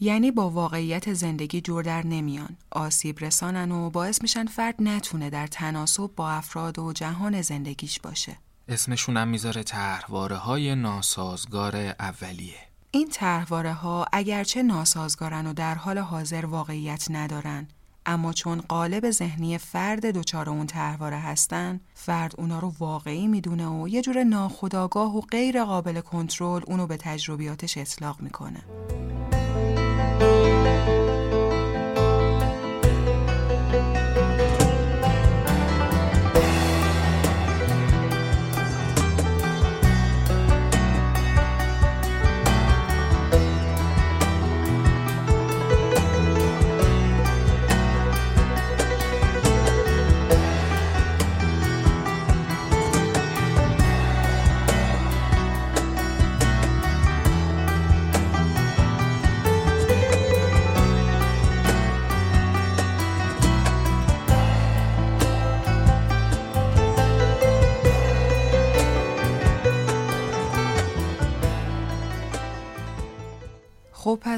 یعنی 0.00 0.30
با 0.30 0.50
واقعیت 0.50 1.12
زندگی 1.12 1.60
جور 1.60 1.82
در 1.82 2.06
نمیان، 2.06 2.56
آسیب 2.70 3.18
رسانن 3.20 3.72
و 3.72 3.90
باعث 3.90 4.22
میشن 4.22 4.46
فرد 4.46 4.74
نتونه 4.78 5.30
در 5.30 5.46
تناسب 5.46 6.10
با 6.16 6.30
افراد 6.30 6.78
و 6.78 6.92
جهان 6.92 7.42
زندگیش 7.42 8.00
باشه. 8.00 8.36
اسمشونم 8.68 9.28
می‌ذاره 9.28 9.62
طرحواره 9.62 10.36
های 10.36 10.74
ناسازگار 10.74 11.76
اولیه. 11.76 12.58
این 12.90 13.08
طرحواره 13.08 13.72
ها 13.72 14.06
اگرچه 14.12 14.62
ناسازگارن 14.62 15.46
و 15.46 15.52
در 15.52 15.74
حال 15.74 15.98
حاضر 15.98 16.46
واقعیت 16.46 17.06
ندارن 17.10 17.68
اما 18.06 18.32
چون 18.32 18.60
قالب 18.60 19.10
ذهنی 19.10 19.58
فرد 19.58 20.06
دچار 20.06 20.50
اون 20.50 20.66
طرحواره 20.66 21.16
هستن 21.16 21.80
فرد 21.94 22.34
اونا 22.38 22.58
رو 22.58 22.72
واقعی 22.78 23.26
می‌دونه 23.26 23.68
و 23.68 23.88
یه 23.88 24.02
جور 24.02 24.24
ناخودآگاه 24.24 25.16
و 25.16 25.20
غیر 25.20 25.64
قابل 25.64 26.00
کنترل 26.00 26.62
اونو 26.66 26.86
به 26.86 26.96
تجربیاتش 26.96 27.78
اطلاق 27.78 28.20
می‌کنه. 28.20 28.64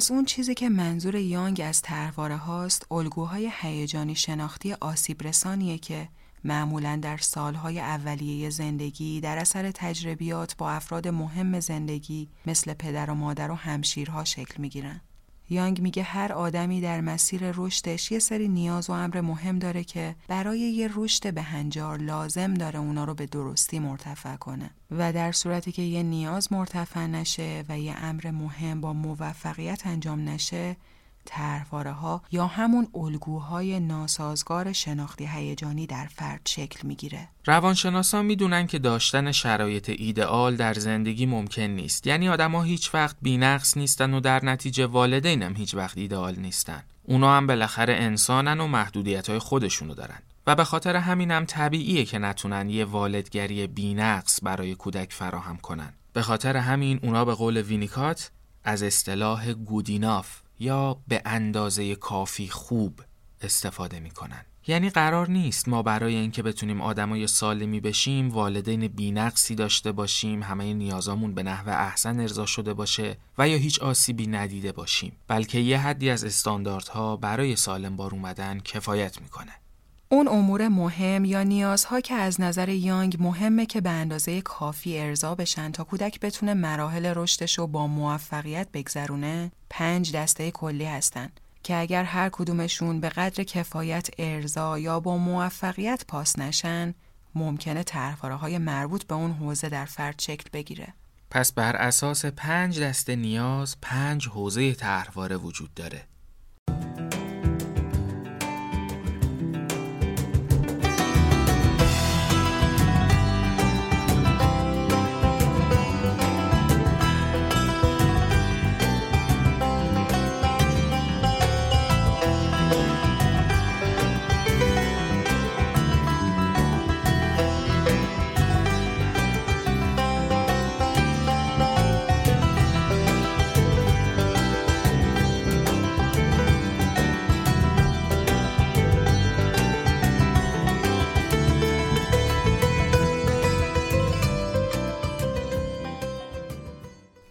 پس 0.03 0.11
اون 0.11 0.25
چیزی 0.25 0.55
که 0.55 0.69
منظور 0.69 1.15
یانگ 1.15 1.63
از 1.65 1.83
طرحواره 1.83 2.37
هاست 2.37 2.93
الگوهای 2.93 3.51
هیجانی 3.61 4.15
شناختی 4.15 4.73
آسیب 4.73 5.23
رسانیه 5.23 5.79
که 5.79 6.09
معمولا 6.45 6.99
در 7.03 7.17
سالهای 7.17 7.81
اولیه 7.81 8.51
زندگی 8.51 9.21
در 9.21 9.39
اثر 9.39 9.71
تجربیات 9.71 10.57
با 10.57 10.71
افراد 10.71 11.09
مهم 11.09 11.61
زندگی 11.61 12.29
مثل 12.47 12.75
پدر 12.75 13.11
و 13.11 13.15
مادر 13.15 13.51
و 13.51 13.55
همشیرها 13.55 14.25
شکل 14.25 14.61
می‌گیرن. 14.63 15.01
یانگ 15.51 15.81
میگه 15.81 16.03
هر 16.03 16.33
آدمی 16.33 16.81
در 16.81 17.01
مسیر 17.01 17.53
رشدش 17.55 18.13
یه 18.13 18.19
سری 18.19 18.49
نیاز 18.49 18.91
و 18.91 18.93
امر 18.93 19.21
مهم 19.21 19.59
داره 19.59 19.85
که 19.85 20.17
برای 20.29 20.61
یه 20.61 20.91
رشد 20.95 21.35
به 21.35 21.43
هنجار 21.43 21.99
لازم 21.99 22.55
داره 22.55 22.79
اونا 22.79 23.05
رو 23.05 23.15
به 23.15 23.27
درستی 23.27 23.79
مرتفع 23.79 24.37
کنه. 24.37 24.71
و 24.91 25.13
در 25.13 25.33
صورتی 25.33 25.73
که 25.73 25.83
یه 25.83 26.03
نیاز 26.03 26.53
مرتفع 26.53 27.07
نشه 27.07 27.65
و 27.69 27.79
یه 27.79 27.95
امر 27.97 28.31
مهم 28.31 28.81
با 28.81 28.93
موفقیت 28.93 29.87
انجام 29.87 30.29
نشه 30.29 30.77
طرحواره 31.25 31.93
ها 31.93 32.23
یا 32.31 32.47
همون 32.47 32.89
الگوهای 32.95 33.81
ناسازگار 33.81 34.73
شناختی 34.73 35.27
هیجانی 35.27 35.87
در 35.87 36.07
فرد 36.07 36.41
شکل 36.45 36.89
می‌گیره. 36.89 37.29
روانشناسان 37.47 38.25
می‌دونن 38.25 38.67
که 38.67 38.79
داشتن 38.79 39.33
شرایط 39.33 39.89
ایدئال 39.89 40.57
در 40.57 40.75
زندگی 40.75 41.27
ممکن 41.27 41.63
نیست. 41.63 42.07
یعنی 42.07 42.29
آدما 42.29 42.63
هیچ 42.63 42.95
وقت 42.95 43.17
بینقص 43.23 43.77
نیستن 43.77 44.15
و 44.15 44.21
در 44.21 44.45
نتیجه 44.45 44.87
والدینم 44.87 45.57
هیچ 45.57 45.75
وقت 45.75 45.99
ایدئال 45.99 46.37
نیستن. 46.37 46.83
اونا 47.03 47.37
هم 47.37 47.47
بالاخره 47.47 47.95
انسانن 47.95 48.61
و 48.61 48.67
محدودیت 48.67 49.31
های 49.31 49.39
خودشونو 49.39 49.95
دارن. 49.95 50.19
و 50.47 50.55
به 50.55 50.65
خاطر 50.65 50.97
همینم 50.97 51.45
طبیعیه 51.45 52.05
که 52.05 52.19
نتونن 52.19 52.71
یه 52.71 52.85
والدگری 52.85 53.67
بینقص 53.67 54.39
برای 54.43 54.75
کودک 54.75 55.13
فراهم 55.13 55.57
کنن. 55.57 55.93
به 56.13 56.23
خاطر 56.23 56.57
همین 56.57 57.01
اونا 57.03 57.25
به 57.25 57.35
قول 57.35 57.57
وینیکات 57.57 58.31
از 58.65 58.83
اصطلاح 58.83 59.53
گودیناف 59.53 60.42
یا 60.63 61.03
به 61.09 61.23
اندازه 61.25 61.95
کافی 61.95 62.49
خوب 62.49 63.01
استفاده 63.41 64.01
می‌کنن. 64.01 64.45
یعنی 64.67 64.91
قرار 64.91 65.31
نیست 65.31 65.69
ما 65.69 65.83
برای 65.83 66.15
اینکه 66.15 66.43
بتونیم 66.43 66.81
آدمای 66.81 67.27
سالمی 67.27 67.81
بشیم 67.81 68.31
والدین 68.31 68.89
بینقصی 68.89 69.55
داشته 69.55 69.93
باشیم 69.93 70.43
همه 70.43 70.75
نیازامون 70.75 71.35
به 71.35 71.43
نحو 71.43 71.69
احسن 71.69 72.21
ارضا 72.21 72.47
شده 72.47 72.75
باشه 72.75 73.17
و 73.39 73.49
یا 73.49 73.57
هیچ 73.57 73.81
آسیبی 73.81 74.27
ندیده 74.27 74.73
باشیم. 74.73 75.17
بلکه 75.29 75.59
یه 75.59 75.79
حدی 75.79 76.11
از 76.11 76.25
استانداردها 76.25 77.17
برای 77.17 77.57
سالم 77.57 77.97
بار 77.97 78.15
اومدن 78.15 78.61
کفایت 78.61 79.21
می‌کنه. 79.21 79.53
اون 80.13 80.29
امور 80.29 80.69
مهم 80.69 81.25
یا 81.25 81.43
نیازها 81.43 82.01
که 82.01 82.15
از 82.15 82.41
نظر 82.41 82.69
یانگ 82.69 83.17
مهمه 83.21 83.67
که 83.67 83.81
به 83.81 83.91
اندازه 83.91 84.41
کافی 84.41 84.99
ارضا 84.99 85.35
بشن 85.35 85.73
تا 85.73 85.85
کودک 85.85 86.21
بتونه 86.21 86.55
مراحل 86.55 87.07
رشدش 87.17 87.59
رو 87.59 87.67
با 87.67 87.87
موفقیت 87.87 88.69
بگذرونه 88.73 89.53
پنج 89.71 90.13
دسته 90.13 90.51
کلی 90.51 90.85
هستن 90.85 91.29
که 91.63 91.77
اگر 91.77 92.05
هر 92.05 92.29
کدومشون 92.29 93.01
به 93.01 93.09
قدر 93.09 93.45
کفایت 93.45 94.09
ارضا 94.19 94.79
یا 94.79 95.01
با 95.01 95.17
موفقیت 95.17 96.05
پاس 96.09 96.39
نشن 96.39 96.95
ممکنه 97.35 97.83
طرحواره 97.83 98.35
های 98.35 98.59
مربوط 98.59 99.05
به 99.05 99.15
اون 99.15 99.33
حوزه 99.33 99.69
در 99.69 99.85
فرد 99.85 100.21
شکل 100.21 100.51
بگیره. 100.53 100.95
پس 101.31 101.53
بر 101.53 101.77
اساس 101.77 102.25
پنج 102.25 102.81
دسته 102.81 103.17
نیاز 103.17 103.77
پنج 103.83 104.29
حوزه 104.29 104.75
طرحواره 104.75 105.37
وجود 105.37 105.75
داره. 105.75 106.12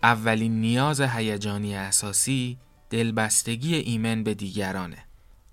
اولین 0.03 0.61
نیاز 0.61 1.01
هیجانی 1.01 1.75
اساسی 1.75 2.57
دلبستگی 2.89 3.75
ایمن 3.75 4.23
به 4.23 4.33
دیگرانه. 4.33 4.97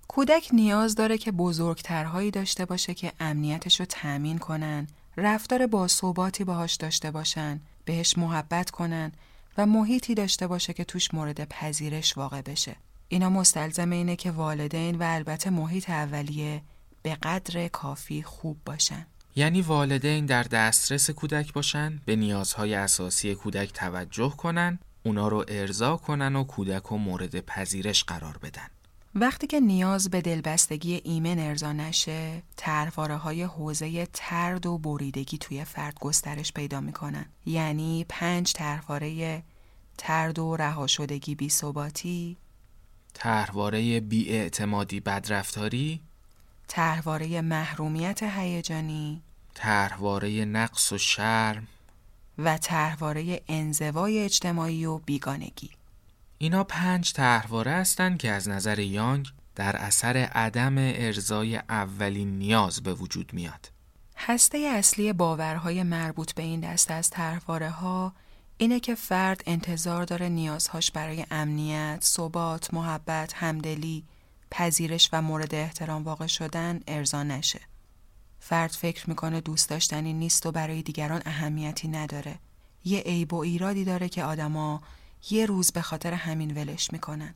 کودک 0.07 0.49
نیاز 0.53 0.95
داره 0.95 1.17
که 1.17 1.31
بزرگترهایی 1.31 2.31
داشته 2.31 2.65
باشه 2.65 2.93
که 2.93 3.11
امنیتش 3.19 3.79
رو 3.79 3.85
تأمین 3.85 4.37
کنن، 4.37 4.87
رفتار 5.17 5.67
باثباتی 5.67 6.43
باهاش 6.43 6.75
داشته 6.75 7.11
باشن، 7.11 7.61
بهش 7.85 8.17
محبت 8.17 8.69
کنن 8.69 9.11
و 9.57 9.65
محیطی 9.65 10.15
داشته 10.15 10.47
باشه 10.47 10.73
که 10.73 10.83
توش 10.83 11.13
مورد 11.13 11.49
پذیرش 11.49 12.17
واقع 12.17 12.41
بشه. 12.41 12.75
اینا 13.07 13.29
مستلزم 13.29 13.89
اینه 13.89 14.15
که 14.15 14.31
والدین 14.31 14.95
و 14.95 15.03
البته 15.03 15.49
محیط 15.49 15.89
اولیه 15.89 16.61
به 17.01 17.15
قدر 17.15 17.67
کافی 17.67 18.23
خوب 18.23 18.57
باشن. 18.65 19.05
یعنی 19.39 19.61
والدین 19.61 20.25
در 20.25 20.43
دسترس 20.43 21.09
کودک 21.09 21.53
باشن 21.53 21.99
به 22.05 22.15
نیازهای 22.15 22.73
اساسی 22.73 23.35
کودک 23.35 23.73
توجه 23.73 24.29
کنن 24.29 24.79
اونا 25.03 25.27
رو 25.27 25.45
ارضا 25.47 25.97
کنن 25.97 26.35
و 26.35 26.43
کودک 26.43 26.83
رو 26.83 26.97
مورد 26.97 27.39
پذیرش 27.39 28.03
قرار 28.03 28.37
بدن. 28.37 28.67
وقتی 29.15 29.47
که 29.47 29.59
نیاز 29.59 30.09
به 30.09 30.21
دلبستگی 30.21 31.01
ایمن 31.03 31.39
ارضا 31.39 31.73
نشه 31.73 32.43
ترواره 32.57 33.15
های 33.15 33.43
حوزه 33.43 34.07
ترد 34.13 34.65
و 34.65 34.77
بریدگی 34.77 35.37
توی 35.37 35.63
فرد 35.63 35.99
گسترش 35.99 36.53
پیدا 36.53 36.81
می‌کنن. 36.81 37.25
یعنی 37.45 38.05
پنج 38.09 38.53
ترواره 38.53 39.43
ترد 39.97 40.39
و 40.39 40.55
رها 40.55 40.87
شدگی 40.87 41.35
بی 41.35 41.49
ثباتی 41.49 42.37
ترواره 43.13 43.99
بی 43.99 44.29
اعتمادی 44.29 44.99
بدرفتاری 44.99 46.01
تحواره 46.67 47.41
محرومیت 47.41 48.23
هیجانی 48.23 49.23
تحواره 49.61 50.45
نقص 50.45 50.91
و 50.91 50.97
شرم 50.97 51.67
و 52.37 52.57
تحواره 52.57 53.41
انزوای 53.47 54.19
اجتماعی 54.19 54.85
و 54.85 54.97
بیگانگی 54.97 55.69
اینا 56.37 56.63
پنج 56.63 57.13
تحواره 57.13 57.71
هستند 57.71 58.17
که 58.17 58.31
از 58.31 58.49
نظر 58.49 58.79
یانگ 58.79 59.27
در 59.55 59.75
اثر 59.75 60.17
عدم 60.17 60.75
ارزای 60.77 61.55
اولین 61.55 62.37
نیاز 62.37 62.83
به 62.83 62.93
وجود 62.93 63.33
میاد 63.33 63.71
هسته 64.17 64.57
اصلی 64.57 65.13
باورهای 65.13 65.83
مربوط 65.83 66.33
به 66.33 66.43
این 66.43 66.59
دسته 66.59 66.93
از 66.93 67.09
تحواره 67.09 67.69
ها 67.69 68.13
اینه 68.57 68.79
که 68.79 68.95
فرد 68.95 69.43
انتظار 69.45 70.05
داره 70.05 70.29
نیازهاش 70.29 70.91
برای 70.91 71.25
امنیت، 71.31 71.99
ثبات، 72.03 72.73
محبت، 72.73 73.33
همدلی، 73.35 74.03
پذیرش 74.51 75.09
و 75.13 75.21
مورد 75.21 75.55
احترام 75.55 76.03
واقع 76.03 76.27
شدن 76.27 76.79
ارضا 76.87 77.23
نشه. 77.23 77.59
فرد 78.49 78.71
فکر 78.71 79.09
می‌کنه 79.09 79.41
دوست 79.41 79.69
داشتنی 79.69 80.13
نیست 80.13 80.45
و 80.45 80.51
برای 80.51 80.81
دیگران 80.81 81.21
اهمیتی 81.25 81.87
نداره. 81.87 82.39
یه 82.85 82.99
عیب 82.99 83.33
و 83.33 83.37
ایرادی 83.37 83.85
داره 83.85 84.09
که 84.09 84.23
آدما 84.23 84.81
یه 85.29 85.45
روز 85.45 85.71
به 85.71 85.81
خاطر 85.81 86.13
همین 86.13 86.53
ولش 86.53 86.93
می‌کنن. 86.93 87.35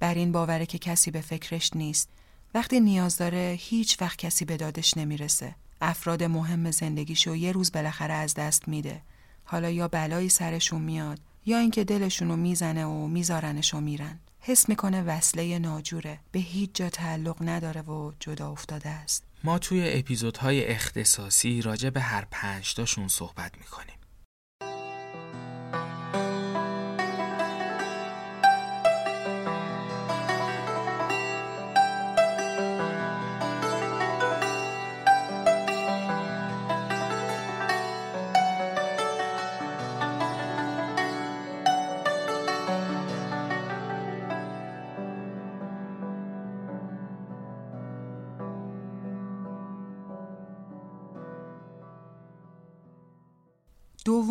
بر 0.00 0.14
این 0.14 0.32
باوره 0.32 0.66
که 0.66 0.78
کسی 0.78 1.10
به 1.10 1.20
فکرش 1.20 1.70
نیست. 1.74 2.08
وقتی 2.54 2.80
نیاز 2.80 3.16
داره 3.16 3.56
هیچ 3.60 4.00
وقت 4.00 4.18
کسی 4.18 4.44
به 4.44 4.56
دادش 4.56 4.96
نمی‌رسه. 4.96 5.54
افراد 5.80 6.22
مهم 6.22 6.70
زندگیشو 6.70 7.36
یه 7.36 7.52
روز 7.52 7.72
بالاخره 7.72 8.14
از 8.14 8.34
دست 8.34 8.68
میده. 8.68 9.02
حالا 9.44 9.70
یا 9.70 9.88
بلایی 9.88 10.28
سرشون 10.28 10.82
میاد 10.82 11.20
یا 11.46 11.58
اینکه 11.58 11.84
دلشونو 11.84 12.36
می‌زنه 12.36 12.84
و 12.86 13.06
میذارنش 13.06 13.74
و 13.74 13.80
میرن. 13.80 14.18
حس 14.40 14.68
می‌کنه 14.68 15.02
وصله 15.02 15.58
ناجوره 15.58 16.18
به 16.32 16.38
هیچ 16.38 16.70
جا 16.74 16.90
تعلق 16.90 17.36
نداره 17.40 17.82
و 17.82 18.12
جدا 18.20 18.50
افتاده 18.50 18.88
است 18.88 19.25
ما 19.44 19.58
توی 19.58 19.98
اپیزودهای 19.98 20.66
اختصاصی 20.66 21.62
راجع 21.62 21.90
به 21.90 22.00
هر 22.00 22.26
پنج 22.30 22.74
تاشون 22.74 23.08
صحبت 23.08 23.58
می‌کنیم. 23.58 23.96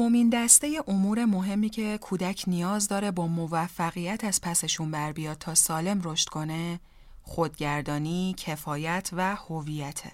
دومین 0.05 0.29
دسته 0.29 0.81
امور 0.87 1.25
مهمی 1.25 1.69
که 1.69 1.97
کودک 2.01 2.43
نیاز 2.47 2.87
داره 2.87 3.11
با 3.11 3.27
موفقیت 3.27 4.23
از 4.23 4.41
پسشون 4.41 4.91
بر 4.91 5.11
بیاد 5.11 5.37
تا 5.37 5.55
سالم 5.55 6.01
رشد 6.03 6.29
کنه 6.29 6.79
خودگردانی، 7.21 8.35
کفایت 8.37 9.09
و 9.13 9.35
هویته. 9.35 10.11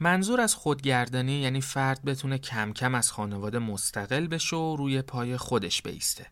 منظور 0.00 0.40
از 0.40 0.54
خودگردانی 0.54 1.32
یعنی 1.32 1.60
فرد 1.60 2.04
بتونه 2.04 2.38
کم 2.38 2.72
کم 2.72 2.94
از 2.94 3.12
خانواده 3.12 3.58
مستقل 3.58 4.26
بشه 4.26 4.56
و 4.56 4.76
روی 4.76 5.02
پای 5.02 5.36
خودش 5.36 5.82
بیسته. 5.82 6.26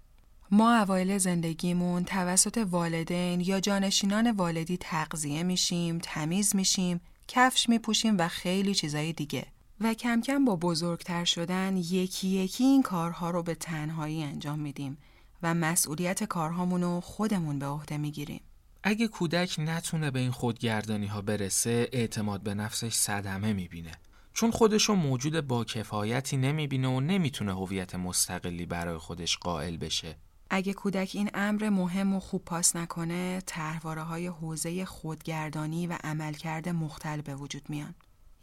ما 0.50 0.76
اوایل 0.76 1.18
زندگیمون 1.18 2.04
توسط 2.04 2.66
والدین 2.70 3.40
یا 3.40 3.60
جانشینان 3.60 4.30
والدی 4.30 4.76
تغذیه 4.76 5.42
میشیم، 5.42 5.98
تمیز 6.02 6.56
میشیم، 6.56 7.00
کفش 7.28 7.68
میپوشیم 7.68 8.18
و 8.18 8.28
خیلی 8.28 8.74
چیزای 8.74 9.12
دیگه. 9.12 9.46
و 9.80 9.94
کم 9.94 10.20
کم 10.20 10.44
با 10.44 10.56
بزرگتر 10.56 11.24
شدن 11.24 11.76
یکی 11.76 12.28
یکی 12.28 12.64
این 12.64 12.82
کارها 12.82 13.30
رو 13.30 13.42
به 13.42 13.54
تنهایی 13.54 14.22
انجام 14.22 14.58
میدیم 14.58 14.98
و 15.42 15.54
مسئولیت 15.54 16.24
کارهامون 16.24 16.82
رو 16.82 17.00
خودمون 17.00 17.58
به 17.58 17.66
عهده 17.66 17.96
می‌گیریم. 17.96 18.40
اگه 18.82 19.08
کودک 19.08 19.56
نتونه 19.58 20.10
به 20.10 20.18
این 20.18 20.30
خودگردانی 20.30 21.06
ها 21.06 21.22
برسه 21.22 21.88
اعتماد 21.92 22.42
به 22.42 22.54
نفسش 22.54 22.94
صدمه 22.94 23.52
می‌بینه. 23.52 23.92
چون 24.32 24.50
خودشو 24.50 24.94
موجود 24.94 25.40
با 25.40 25.64
کفایتی 25.64 26.36
نمی‌بینه 26.36 26.88
و 26.88 27.00
نمی‌تونه 27.00 27.52
هویت 27.52 27.94
مستقلی 27.94 28.66
برای 28.66 28.98
خودش 28.98 29.38
قائل 29.38 29.76
بشه. 29.76 30.16
اگه 30.50 30.72
کودک 30.72 31.10
این 31.14 31.30
امر 31.34 31.68
مهم 31.68 32.14
و 32.14 32.20
خوب 32.20 32.44
پاس 32.44 32.76
نکنه 32.76 33.42
طرحواره 33.46 34.02
های 34.02 34.26
حوزه 34.26 34.84
خودگردانی 34.84 35.86
و 35.86 35.98
عملکرد 36.04 36.68
مختل 36.68 37.20
به 37.20 37.34
وجود 37.34 37.70
میان. 37.70 37.94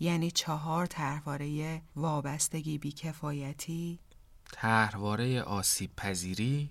یعنی 0.02 0.32
چهار 0.32 0.86
طرحواره 0.86 1.82
وابستگی 1.96 2.78
بیکفایتی 2.78 4.00
طرحواره 4.52 5.42
آسیب 5.42 5.96
پذیری 5.96 6.70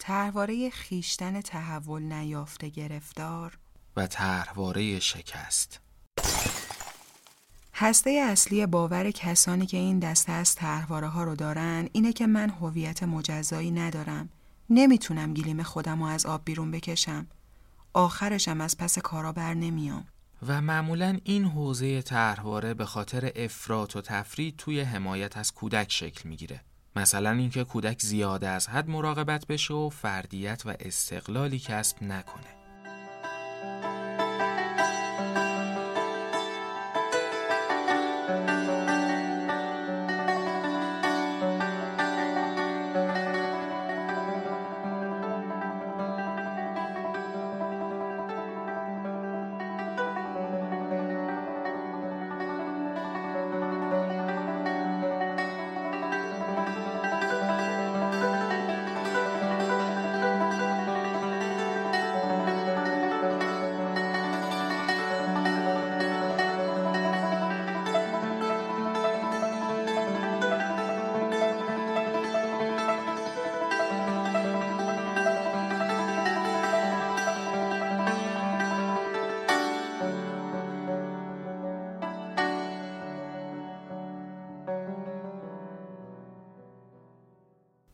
تحواره 0.00 0.70
خیشتن 0.70 1.40
تحول 1.40 2.02
نیافته 2.02 2.68
گرفتار 2.68 3.58
و 3.96 4.06
تحواره 4.06 5.00
شکست. 5.00 5.80
هسته 7.74 8.10
اصلی 8.10 8.66
باور 8.66 9.10
کسانی 9.10 9.66
که 9.66 9.76
این 9.76 9.98
دسته 9.98 10.32
از 10.32 10.54
تحواره 10.54 11.08
ها 11.08 11.24
رو 11.24 11.34
دارن 11.34 11.88
اینه 11.92 12.12
که 12.12 12.26
من 12.26 12.50
هویت 12.50 13.02
مجزایی 13.02 13.70
ندارم. 13.70 14.28
نمی‌تونم 14.70 15.34
گلیم 15.34 15.62
خودم 15.62 16.02
رو 16.02 16.08
از 16.08 16.26
آب 16.26 16.44
بیرون 16.44 16.70
بکشم. 16.70 17.26
آخرشم 17.92 18.60
از 18.60 18.76
پس 18.76 18.98
کارا 18.98 19.32
بر 19.32 19.54
نمیام. 19.54 20.06
و 20.46 20.60
معمولا 20.60 21.18
این 21.24 21.44
حوزه 21.44 22.02
طرحواره 22.02 22.74
به 22.74 22.84
خاطر 22.84 23.32
افراط 23.36 23.96
و 23.96 24.00
تفرید 24.00 24.56
توی 24.56 24.80
حمایت 24.80 25.36
از 25.36 25.52
کودک 25.52 25.92
شکل 25.92 26.28
می‌گیره. 26.28 26.60
مثلا 26.96 27.30
اینکه 27.30 27.64
کودک 27.64 28.02
زیاده 28.02 28.48
از 28.48 28.68
حد 28.68 28.90
مراقبت 28.90 29.46
بشه 29.46 29.74
و 29.74 29.88
فردیت 29.88 30.62
و 30.66 30.74
استقلالی 30.80 31.58
کسب 31.58 32.02
نکنه. 32.02 32.57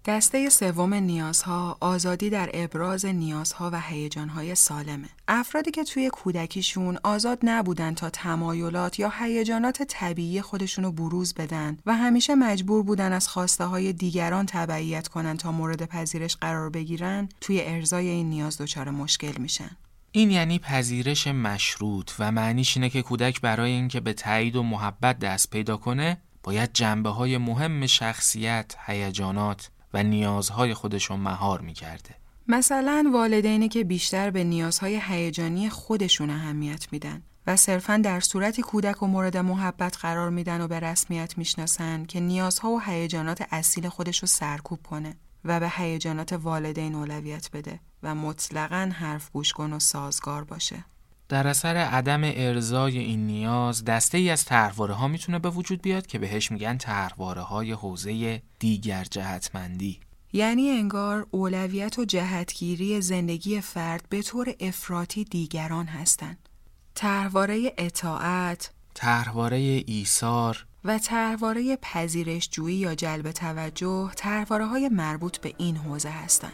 دسته 0.07 0.49
سوم 0.49 0.95
نیازها 0.95 1.77
آزادی 1.81 2.31
در 2.31 2.51
ابراز 2.55 3.07
نیازها 3.07 3.71
و 3.73 3.81
هیجانهای 3.81 4.55
سالمه. 4.55 5.09
افرادی 5.29 5.71
که 5.71 5.85
توی 5.85 6.11
کودکیشون 6.11 6.99
آزاد 7.05 7.39
نبودن 7.43 7.95
تا 7.95 8.11
تمایلات 8.11 8.99
یا 8.99 9.13
هیجانات 9.21 9.83
طبیعی 9.83 10.43
خودشونو 10.43 10.93
بروز 10.93 11.35
بدن 11.35 11.79
و 11.87 11.95
همیشه 11.95 12.35
مجبور 12.35 12.83
بودن 12.83 13.13
از 13.13 13.29
خواسته 13.29 13.65
های 13.65 13.93
دیگران 13.93 14.47
تبعیت 14.47 15.09
کنن 15.09 15.37
تا 15.37 15.53
مورد 15.53 15.85
پذیرش 15.85 16.37
قرار 16.37 16.71
بگیرن 16.71 17.29
توی 17.41 17.61
ارزای 17.61 18.09
این 18.09 18.29
نیاز 18.31 18.59
دچار 18.59 18.91
مشکل 18.91 19.39
میشن. 19.39 19.71
این 20.13 20.31
یعنی 20.31 20.59
پذیرش 20.59 21.27
مشروط 21.27 22.11
و 22.19 22.33
معنیش 22.33 22.77
اینه 22.77 22.91
که 22.91 23.03
کودک 23.03 23.41
برای 23.41 23.71
اینکه 23.71 24.01
به 24.01 24.13
تایید 24.13 24.57
و 24.57 24.63
محبت 24.63 25.19
دست 25.19 25.51
پیدا 25.51 25.77
کنه 25.77 26.21
باید 26.43 26.71
جنبه 26.73 27.11
های 27.11 27.39
مهم 27.39 27.87
شخصیت، 27.87 28.75
هیجانات 28.87 29.71
و 29.95 30.03
نیازهای 30.03 30.75
خودشون 30.75 31.21
مهار 31.21 31.61
می‌کرده 31.61 32.15
مثلا 32.49 33.11
والدینی 33.13 33.69
که 33.69 33.85
بیشتر 33.85 34.31
به 34.31 34.45
نیازهای 34.45 35.01
هیجانی 35.03 35.69
خودشون 35.69 36.31
اهمیت 36.31 36.93
میدن 36.93 37.23
و 37.47 37.57
صرفا 37.57 37.97
در 37.97 38.21
صورتی 38.21 38.63
کودک 38.63 39.03
و 39.03 39.07
مورد 39.07 39.37
محبت 39.37 39.97
قرار 39.97 40.31
میدن 40.31 40.61
و 40.61 40.69
به 40.69 40.81
رسمیت 40.81 41.39
می‌شناسن 41.39 42.05
که 42.05 42.21
نیازها 42.21 42.71
و 42.71 42.81
هیجانات 42.81 43.45
اصیل 43.51 43.89
خودش 43.89 44.19
رو 44.19 44.27
سرکوب 44.27 44.83
کنه 44.83 45.17
و 45.45 45.61
به 45.61 45.69
هیجانات 45.69 46.33
والدین 46.33 46.95
اولویت 46.95 47.51
بده 47.53 47.81
و 48.03 48.15
مطلقا 48.15 48.91
حرف 48.95 49.31
گوش 49.31 49.53
و 49.59 49.79
سازگار 49.79 50.45
باشه. 50.45 50.85
در 51.29 51.47
اثر 51.47 51.77
عدم 51.77 52.21
ارزای 52.25 52.99
این 52.99 53.27
نیاز 53.27 53.85
دسته 53.85 54.19
ای 54.19 54.31
از 54.31 54.45
طرحواره 54.45 54.95
ها 54.95 55.09
می‌تونه 55.09 55.39
به 55.39 55.51
وجود 55.51 55.83
بیاد 55.83 56.07
که 56.07 56.19
بهش 56.19 56.51
میگن 56.51 56.79
طرحواره 56.79 57.43
های 57.43 57.73
حوزه 57.73 58.43
دیگر 58.59 59.05
جهتمندی 59.05 60.01
یعنی 60.33 60.71
انگار 60.71 61.27
اولویت 61.31 61.99
و 61.99 62.05
جهتگیری 62.05 63.01
زندگی 63.01 63.61
فرد 63.61 64.05
به 64.09 64.23
طور 64.23 64.55
افراطی 64.61 65.25
دیگران 65.25 65.87
هستند. 65.87 66.49
طرحواره 66.95 67.73
اطاعت، 67.79 68.71
طرحواره 68.95 69.57
ایثار 69.87 70.67
و 70.85 70.99
طرحواره 70.99 71.77
پذیرشجویی 71.77 72.77
یا 72.77 72.95
جلب 72.95 73.33
توجه 73.33 74.11
طرحواره 74.17 74.67
های 74.67 74.89
مربوط 74.89 75.39
به 75.39 75.55
این 75.59 75.77
حوزه 75.77 76.11
هستند. 76.11 76.53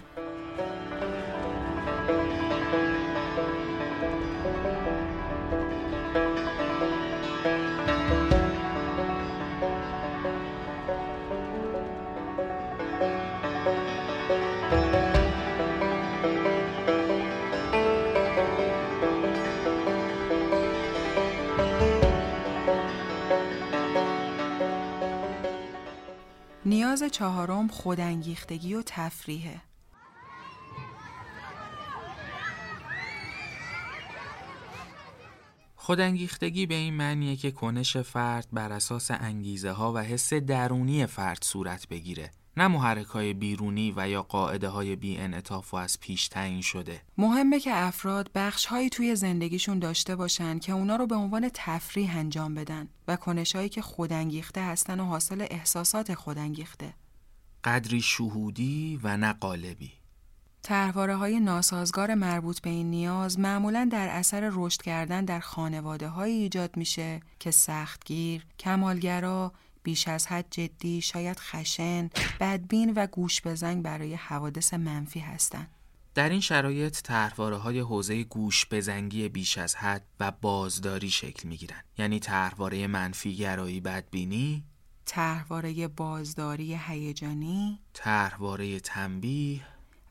چهارم 27.20 27.68
خودانگیختگی 27.68 28.74
و 28.74 28.82
تفریحه. 28.86 29.60
خودانگیختگی 35.76 36.66
به 36.66 36.74
این 36.74 36.94
معنیه 36.94 37.36
که 37.36 37.50
کنش 37.50 37.96
فرد 37.96 38.48
بر 38.52 38.72
اساس 38.72 39.10
انگیزه 39.10 39.70
ها 39.70 39.92
و 39.92 39.98
حس 39.98 40.34
درونی 40.34 41.06
فرد 41.06 41.38
صورت 41.42 41.88
بگیره. 41.88 42.30
نه 42.56 42.68
محرک 42.68 43.06
های 43.06 43.34
بیرونی 43.34 43.94
و 43.96 44.08
یا 44.08 44.22
قاعده 44.22 44.68
های 44.68 44.96
بی 44.96 45.16
انعطاف 45.16 45.74
و 45.74 45.76
از 45.76 46.00
پیش 46.00 46.28
تعیین 46.28 46.60
شده. 46.60 47.02
مهمه 47.18 47.60
که 47.60 47.70
افراد 47.74 48.30
بخش 48.34 48.66
هایی 48.66 48.90
توی 48.90 49.16
زندگیشون 49.16 49.78
داشته 49.78 50.16
باشن 50.16 50.58
که 50.58 50.72
اونا 50.72 50.96
رو 50.96 51.06
به 51.06 51.14
عنوان 51.14 51.50
تفریح 51.54 52.16
انجام 52.16 52.54
بدن 52.54 52.88
و 53.08 53.16
کنش 53.16 53.56
هایی 53.56 53.68
که 53.68 53.82
خودانگیخته 53.82 54.64
هستن 54.64 55.00
و 55.00 55.04
حاصل 55.04 55.46
احساسات 55.50 56.14
خودانگیخته. 56.14 56.94
قدری 57.64 58.00
شهودی 58.00 59.00
و 59.02 59.16
نه 59.16 59.32
قالبی 59.32 59.92
تحواره 60.62 61.16
های 61.16 61.40
ناسازگار 61.40 62.14
مربوط 62.14 62.60
به 62.60 62.70
این 62.70 62.90
نیاز 62.90 63.38
معمولا 63.38 63.88
در 63.92 64.08
اثر 64.08 64.50
رشد 64.52 64.82
کردن 64.82 65.24
در 65.24 65.40
خانواده 65.40 66.08
های 66.08 66.30
ایجاد 66.30 66.76
میشه 66.76 67.20
که 67.38 67.50
سختگیر، 67.50 68.46
کمالگرا، 68.58 69.52
بیش 69.82 70.08
از 70.08 70.26
حد 70.26 70.46
جدی، 70.50 71.00
شاید 71.00 71.38
خشن، 71.38 72.10
بدبین 72.40 72.92
و 72.96 73.06
گوش 73.06 73.42
بزنگ 73.42 73.82
برای 73.82 74.14
حوادث 74.14 74.74
منفی 74.74 75.20
هستند. 75.20 75.70
در 76.14 76.28
این 76.28 76.40
شرایط 76.40 77.02
طرحواره 77.02 77.56
های 77.56 77.80
حوزه 77.80 78.24
گوش 78.24 78.66
بزنگی 78.70 79.28
بیش 79.28 79.58
از 79.58 79.74
حد 79.76 80.06
و 80.20 80.32
بازداری 80.42 81.10
شکل 81.10 81.48
می 81.48 81.56
گیرن. 81.56 81.82
یعنی 81.98 82.18
طرحواره 82.18 82.86
منفی 82.86 83.36
گرایی 83.36 83.80
بدبینی، 83.80 84.64
طرحواره 85.04 85.88
بازداری 85.88 86.78
هیجانی، 86.86 87.80
طرحواره 87.92 88.80
تنبیه 88.80 89.60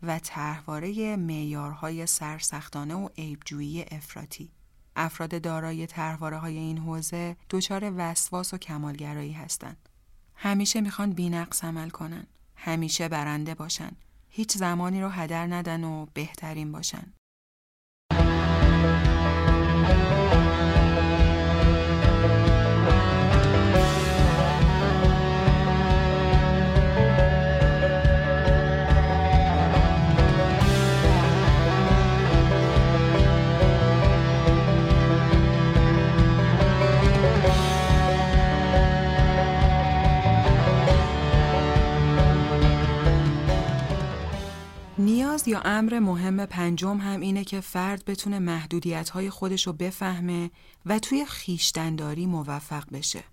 و 0.04 0.20
طرحواره 0.20 1.16
معیارهای 1.16 2.06
سرسختانه 2.06 2.96
و 2.96 3.10
عیبجویی 3.18 3.86
افراطی. 3.92 4.52
افراد 4.96 5.42
دارای 5.42 5.88
طرحواره 5.88 6.38
های 6.38 6.58
این 6.58 6.78
حوزه 6.78 7.38
دچار 7.50 7.94
وسواس 7.98 8.54
و 8.54 8.58
کمالگرایی 8.58 9.34
هستند. 9.34 9.90
همیشه 10.36 10.82
می‌خوان 10.82 11.14
بینقص 11.14 11.64
عمل 11.64 11.90
کنن. 11.90 12.28
همیشه 12.56 13.08
برنده 13.08 13.56
باشن. 13.56 13.92
هیچ 14.30 14.58
زمانی 14.58 15.02
رو 15.02 15.10
هدر 15.10 15.48
ندن 15.48 15.84
و 15.84 16.06
بهترین 16.14 16.72
باشن. 16.72 17.14
نیاز 45.00 45.48
یا 45.48 45.62
امر 45.62 46.00
مهم 46.00 46.46
پنجم 46.46 46.98
هم 46.98 47.22
اینه 47.22 47.44
که 47.44 47.62
فرد 47.62 48.06
بتونه 48.06 48.40
محدودیت 48.40 49.10
های 49.10 49.30
خودش 49.30 49.68
رو 49.68 49.74
بفهمه 49.74 50.52
و 50.86 51.00
توی 51.00 51.26
خیشتنداری 51.26 52.26
موفق 52.26 52.84
بشه. 52.94 53.24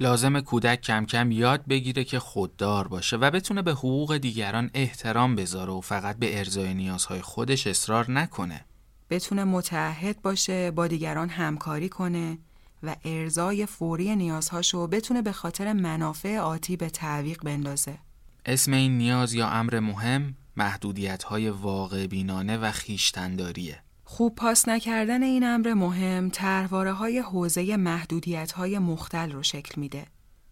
لازم 0.00 0.40
کودک 0.40 0.80
کم 0.80 1.06
کم 1.06 1.30
یاد 1.30 1.66
بگیره 1.66 2.04
که 2.04 2.18
خوددار 2.18 2.88
باشه 2.88 3.16
و 3.16 3.30
بتونه 3.30 3.62
به 3.62 3.72
حقوق 3.72 4.16
دیگران 4.16 4.70
احترام 4.74 5.36
بذاره 5.36 5.72
و 5.72 5.80
فقط 5.80 6.16
به 6.16 6.38
ارزای 6.38 6.74
نیازهای 6.74 7.20
خودش 7.20 7.66
اصرار 7.66 8.10
نکنه. 8.10 8.64
بتونه 9.10 9.44
متعهد 9.44 10.22
باشه 10.22 10.70
با 10.70 10.86
دیگران 10.86 11.28
همکاری 11.28 11.88
کنه 11.88 12.38
و 12.82 12.96
ارزای 13.04 13.66
فوری 13.66 14.16
نیازهاشو 14.16 14.86
بتونه 14.86 15.22
به 15.22 15.32
خاطر 15.32 15.72
منافع 15.72 16.38
آتی 16.38 16.76
به 16.76 16.90
تعویق 16.90 17.42
بندازه. 17.42 17.98
اسم 18.46 18.72
این 18.72 18.98
نیاز 18.98 19.34
یا 19.34 19.48
امر 19.48 19.80
مهم 19.80 20.34
محدودیت 20.56 21.22
های 21.22 21.50
واقع 21.50 22.06
بینانه 22.06 22.56
و 22.56 22.70
خیشتنداریه. 22.70 23.82
خوب 24.04 24.34
پاس 24.34 24.68
نکردن 24.68 25.22
این 25.22 25.44
امر 25.44 25.74
مهم 25.74 26.28
تحواره 26.28 26.92
های 26.92 27.18
حوزه 27.18 27.76
محدودیت 27.76 28.52
های 28.52 28.78
مختل 28.78 29.32
رو 29.32 29.42
شکل 29.42 29.80
میده. 29.80 30.06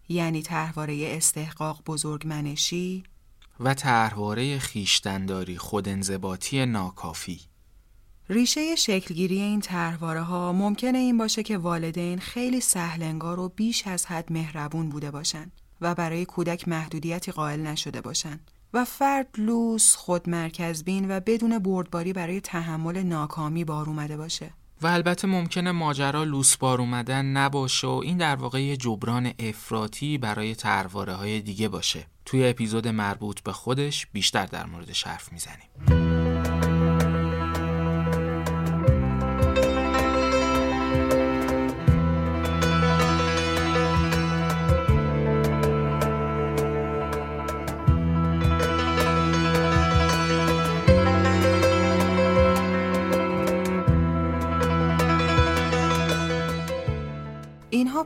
یعنی 0.09 0.43
تحواره 0.43 1.17
استحقاق 1.17 1.83
بزرگمنشی 1.87 3.05
و 3.61 3.75
تحواره 3.75 4.59
خیشتنداری 4.59 5.59
خودانضباطی 5.59 6.67
ناکافی. 6.67 7.41
ریشه 8.29 8.77
شکلگیری 8.77 9.41
این 9.41 9.61
تحواره 9.61 10.21
ها 10.21 10.53
ممکنه 10.53 10.99
این 10.99 11.19
باشه 11.19 11.43
که 11.43 11.59
والدین 11.59 12.19
خیلی 12.19 12.61
سهلنگار 12.61 13.41
و 13.41 13.49
بیش 13.49 13.87
از 13.87 14.07
حد 14.07 14.33
مهربون 14.33 14.89
بوده 14.89 15.11
باشند 15.11 15.53
و 15.81 15.95
برای 15.95 16.25
کودک 16.25 16.69
محدودیتی 16.69 17.33
قائل 17.33 17.61
نشده 17.61 18.01
باشند 18.01 18.50
و 18.75 18.85
فرد 18.85 19.29
لوس 19.39 19.97
خودمرکز 19.97 20.85
بین 20.85 21.11
و 21.11 21.21
بدون 21.21 21.59
بردباری 21.59 22.13
برای 22.13 22.41
تحمل 22.41 23.03
ناکامی 23.03 23.65
بار 23.65 23.87
اومده 23.87 24.17
باشه. 24.17 24.51
و 24.83 24.87
البته 24.87 25.29
ممکنه 25.29 25.73
ماجرا 25.73 26.25
لوس 26.25 26.57
بار 26.57 26.81
اومدن 26.81 27.25
نباشه 27.25 27.87
و 27.87 28.01
این 28.05 28.17
در 28.17 28.37
واقع 28.37 28.63
یه 28.63 28.77
جبران 28.77 29.33
افراطی 29.39 30.19
برای 30.19 30.55
ترواره 30.55 31.15
های 31.15 31.41
دیگه 31.41 31.69
باشه. 31.69 32.07
توی 32.25 32.49
اپیزود 32.49 32.89
مربوط 32.89 33.41
به 33.41 33.53
خودش 33.53 34.07
بیشتر 34.07 34.47
در 34.47 34.67
موردش 34.67 35.07
حرف 35.07 35.33
می‌زنیم. 35.33 36.10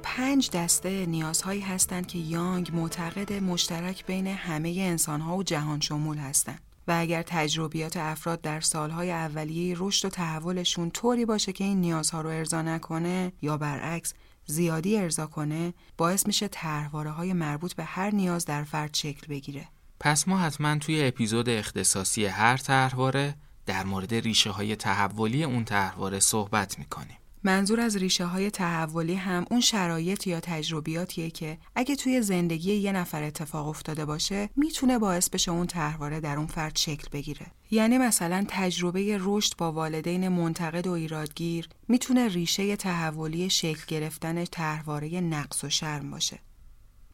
پنج 0.07 0.51
دسته 0.51 1.07
نیازهایی 1.07 1.61
هستند 1.61 2.07
که 2.07 2.19
یانگ 2.19 2.71
معتقد 2.75 3.33
مشترک 3.33 4.07
بین 4.07 4.27
همه 4.27 4.75
انسانها 4.79 5.37
و 5.37 5.43
جهان 5.43 5.81
شمول 5.81 6.19
هستند. 6.19 6.61
و 6.89 6.97
اگر 7.01 7.23
تجربیات 7.23 7.97
افراد 7.97 8.41
در 8.41 8.61
سالهای 8.61 9.13
اولیه 9.13 9.77
رشد 9.79 10.07
و 10.07 10.11
تحولشون 10.11 10.91
طوری 10.91 11.25
باشه 11.25 11.53
که 11.53 11.65
این 11.65 11.81
نیازها 11.81 12.21
رو 12.21 12.29
ارضا 12.29 12.63
نکنه 12.63 13.33
یا 13.43 13.57
برعکس 13.57 14.15
زیادی 14.47 14.99
ارضا 14.99 15.27
کنه 15.27 15.75
باعث 15.97 16.27
میشه 16.27 16.49
طرحواره 16.49 17.11
های 17.11 17.33
مربوط 17.33 17.75
به 17.75 17.85
هر 17.85 18.11
نیاز 18.11 18.45
در 18.45 18.65
فرد 18.65 18.95
شکل 18.95 19.27
بگیره. 19.27 19.69
پس 20.01 20.29
ما 20.29 20.39
حتما 20.39 20.79
توی 20.79 21.05
اپیزود 21.07 21.49
اختصاصی 21.49 22.27
هر 22.27 22.57
طرحواره 22.57 23.35
در 23.67 23.85
مورد 23.85 24.15
ریشه 24.15 24.51
های 24.51 24.77
تحولی 24.77 25.45
اون 25.45 25.65
طرحواره 25.65 26.21
صحبت 26.21 26.79
می‌کنیم. 26.79 27.17
منظور 27.47 27.81
از 27.81 27.97
ریشه 27.97 28.25
های 28.25 28.51
تحولی 28.51 29.15
هم 29.15 29.45
اون 29.51 29.61
شرایط 29.61 30.27
یا 30.27 30.41
تجربیاتیه 30.41 31.31
که 31.31 31.59
اگه 31.75 31.97
توی 31.97 32.23
زندگی 32.23 32.75
یه 32.75 32.93
نفر 32.93 33.23
اتفاق 33.23 33.69
افتاده 33.69 34.05
باشه 34.05 34.51
می‌تونه 34.57 34.99
باعث 34.99 35.31
بشه 35.31 35.51
اون 35.51 35.67
تحواره 35.67 36.21
در 36.21 36.37
اون 36.37 36.47
فرد 36.47 36.77
شکل 36.77 37.09
بگیره. 37.13 37.47
یعنی 37.71 37.99
مثلا 37.99 38.45
تجربه 38.49 39.19
رشد 39.21 39.57
با 39.59 39.73
والدین 39.73 40.29
منتقد 40.29 40.87
و 40.87 40.91
ایرادگیر 40.91 41.69
می‌تونه 41.89 42.29
ریشه 42.29 42.77
تحولی 42.77 43.51
شکل 43.51 43.85
گرفتن 43.89 44.45
تحواره 44.45 45.21
نقص 45.21 45.65
و 45.65 45.71
شرم 45.71 46.11
باشه. 46.11 46.39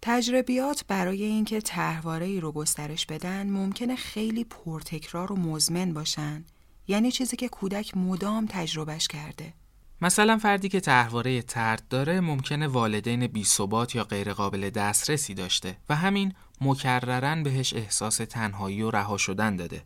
تجربیات 0.02 0.84
برای 0.88 1.24
اینکه 1.24 1.60
تحواره 1.60 2.26
ای 2.26 2.40
رو 2.40 2.52
گسترش 2.52 3.06
بدن 3.06 3.50
ممکنه 3.50 3.96
خیلی 3.96 4.44
پرتکرار 4.44 5.32
و 5.32 5.36
مزمن 5.36 5.92
باشن. 5.92 6.44
یعنی 6.88 7.10
چیزی 7.10 7.36
که 7.36 7.48
کودک 7.48 7.96
مدام 7.96 8.46
تجربهش 8.50 9.08
کرده. 9.08 9.54
مثلا 10.02 10.38
فردی 10.38 10.68
که 10.68 10.80
تحواره 10.80 11.42
ترد 11.42 11.82
داره 11.88 12.20
ممکنه 12.20 12.66
والدین 12.66 13.26
بی 13.26 13.44
ثبات 13.44 13.94
یا 13.94 14.04
غیرقابل 14.04 14.70
دسترسی 14.70 15.34
داشته 15.34 15.76
و 15.88 15.96
همین 15.96 16.34
مکررن 16.60 17.42
بهش 17.42 17.74
احساس 17.74 18.16
تنهایی 18.16 18.82
و 18.82 18.90
رها 18.90 19.16
شدن 19.16 19.56
داده. 19.56 19.82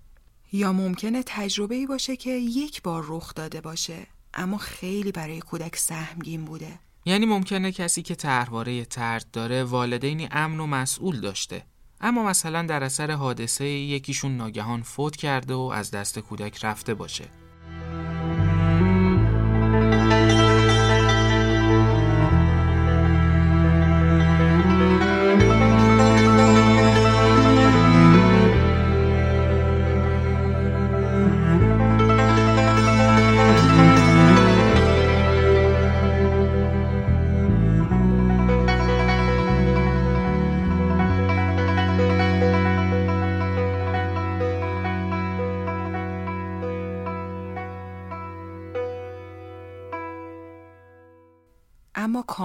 یا 0.53 0.73
ممکنه 0.73 1.23
تجربه 1.27 1.75
ای 1.75 1.87
باشه 1.87 2.17
که 2.17 2.31
یک 2.31 2.83
بار 2.83 3.05
رخ 3.09 3.35
داده 3.35 3.61
باشه 3.61 4.07
اما 4.35 4.59
خیلی 4.59 5.13
برای 5.13 5.41
کودک 5.41 5.77
سهمگین 5.77 6.45
بوده. 6.45 6.79
یعنی 7.07 7.27
ممکنه 7.27 7.73
کسی 7.73 8.03
که 8.03 8.15
تحواره 8.15 8.85
ترد 8.85 9.27
داره 9.33 9.65
والدینی 9.65 10.29
امن 10.31 10.61
و 10.61 10.67
مسئول 10.67 11.21
داشته 11.21 11.65
اما 12.01 12.25
مثلا 12.25 12.63
در 12.63 12.85
اثر 12.85 13.11
حادثه 13.11 13.65
یکیشون 13.65 14.37
ناگهان 14.37 14.83
فوت 14.83 15.17
کرده 15.17 15.55
و 15.55 15.71
از 15.75 15.91
دست 15.91 16.19
کودک 16.19 16.65
رفته 16.65 16.95
باشه 16.95 17.25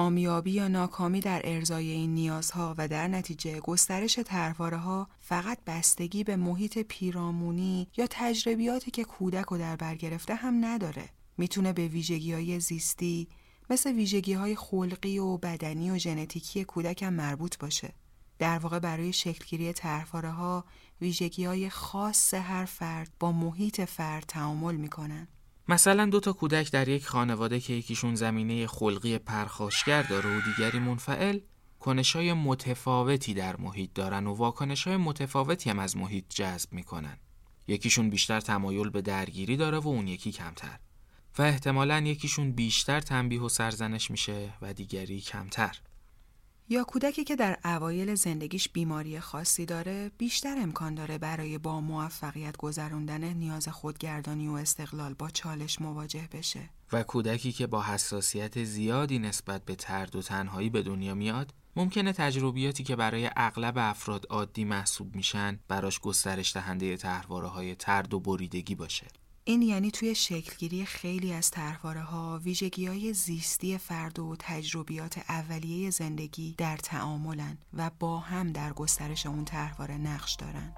کامیابی 0.09 0.51
یا 0.51 0.67
ناکامی 0.67 1.19
در 1.19 1.41
ارزای 1.43 1.91
این 1.91 2.13
نیازها 2.13 2.75
و 2.77 2.87
در 2.87 3.07
نتیجه 3.07 3.59
گسترش 3.59 4.19
ترواره 4.25 4.77
ها 4.77 5.07
فقط 5.19 5.57
بستگی 5.67 6.23
به 6.23 6.35
محیط 6.35 6.79
پیرامونی 6.79 7.87
یا 7.97 8.07
تجربیاتی 8.09 8.91
که 8.91 9.03
کودک 9.03 9.45
رو 9.45 9.57
در 9.57 9.75
بر 9.75 9.95
گرفته 9.95 10.35
هم 10.35 10.65
نداره. 10.65 11.09
می‌تونه 11.37 11.73
به 11.73 11.87
ویژگی 11.87 12.33
های 12.33 12.59
زیستی 12.59 13.27
مثل 13.69 13.91
ویژگی 13.91 14.33
های 14.33 14.55
خلقی 14.55 15.19
و 15.19 15.37
بدنی 15.37 15.91
و 15.91 15.97
ژنتیکی 15.97 16.63
کودک 16.63 17.03
هم 17.03 17.13
مربوط 17.13 17.57
باشه. 17.57 17.93
در 18.39 18.59
واقع 18.59 18.79
برای 18.79 19.13
شکلگیری 19.13 19.73
ترواره 19.73 20.29
ها 20.29 20.65
ویژگی 21.01 21.45
های 21.45 21.69
خاص 21.69 22.33
هر 22.33 22.65
فرد 22.65 23.11
با 23.19 23.31
محیط 23.31 23.81
فرد 23.81 24.23
تعامل 24.27 24.75
می‌کنن. 24.75 25.27
مثلا 25.69 26.05
دو 26.05 26.19
تا 26.19 26.33
کودک 26.33 26.71
در 26.71 26.87
یک 26.87 27.05
خانواده 27.05 27.59
که 27.59 27.73
یکیشون 27.73 28.15
زمینه 28.15 28.67
خلقی 28.67 29.17
پرخاشگر 29.17 30.01
داره 30.01 30.37
و 30.37 30.41
دیگری 30.41 30.79
منفعل 30.79 31.39
کنشای 31.79 32.33
متفاوتی 32.33 33.33
در 33.33 33.57
محیط 33.57 33.89
دارن 33.93 34.27
و 34.27 34.33
واکنشای 34.33 34.97
متفاوتی 34.97 35.69
هم 35.69 35.79
از 35.79 35.97
محیط 35.97 36.25
جذب 36.29 36.73
می‌کنن. 36.73 37.17
یکیشون 37.67 38.09
بیشتر 38.09 38.39
تمایل 38.39 38.89
به 38.89 39.01
درگیری 39.01 39.57
داره 39.57 39.79
و 39.79 39.87
اون 39.87 40.07
یکی 40.07 40.31
کمتر. 40.31 40.79
و 41.37 41.41
احتمالا 41.41 41.99
یکیشون 41.99 42.51
بیشتر 42.51 42.99
تنبیه 42.99 43.41
و 43.41 43.49
سرزنش 43.49 44.11
میشه 44.11 44.53
و 44.61 44.73
دیگری 44.73 45.21
کمتر. 45.21 45.79
یا 46.71 46.83
کودکی 46.83 47.23
که 47.23 47.35
در 47.35 47.57
اوایل 47.65 48.15
زندگیش 48.15 48.69
بیماری 48.69 49.19
خاصی 49.19 49.65
داره 49.65 50.11
بیشتر 50.17 50.55
امکان 50.57 50.95
داره 50.95 51.17
برای 51.17 51.57
با 51.57 51.81
موفقیت 51.81 52.57
گذراندن 52.57 53.23
نیاز 53.23 53.67
خودگردانی 53.67 54.47
و 54.47 54.51
استقلال 54.51 55.13
با 55.13 55.29
چالش 55.29 55.81
مواجه 55.81 56.29
بشه. 56.31 56.69
و 56.91 57.03
کودکی 57.03 57.51
که 57.51 57.67
با 57.67 57.83
حساسیت 57.83 58.63
زیادی 58.63 59.19
نسبت 59.19 59.65
به 59.65 59.75
ترد 59.75 60.15
و 60.15 60.21
تنهایی 60.21 60.69
به 60.69 60.81
دنیا 60.81 61.15
میاد 61.15 61.53
ممکنه 61.75 62.13
تجربیاتی 62.13 62.83
که 62.83 62.95
برای 62.95 63.29
اغلب 63.35 63.73
افراد 63.77 64.25
عادی 64.29 64.63
محسوب 64.63 65.15
میشن 65.15 65.59
براش 65.67 65.99
گسترش 65.99 66.53
دهنده 66.53 66.97
تحواره 66.97 67.47
های 67.47 67.75
ترد 67.75 68.13
و 68.13 68.19
بریدگی 68.19 68.75
باشه. 68.75 69.07
این 69.49 69.61
یعنی 69.61 69.91
توی 69.91 70.15
شکلگیری 70.15 70.85
خیلی 70.85 71.33
از 71.33 71.51
طرحواره 71.51 72.01
ها 72.01 72.39
ویژگی 72.43 72.87
های 72.87 73.13
زیستی 73.13 73.77
فرد 73.77 74.19
و 74.19 74.35
تجربیات 74.39 75.17
اولیه 75.29 75.89
زندگی 75.89 76.55
در 76.57 76.77
تعاملن 76.77 77.57
و 77.73 77.91
با 77.99 78.19
هم 78.19 78.51
در 78.51 78.73
گسترش 78.73 79.25
اون 79.25 79.45
طرحواره 79.45 79.97
نقش 79.97 80.35
دارن. 80.35 80.73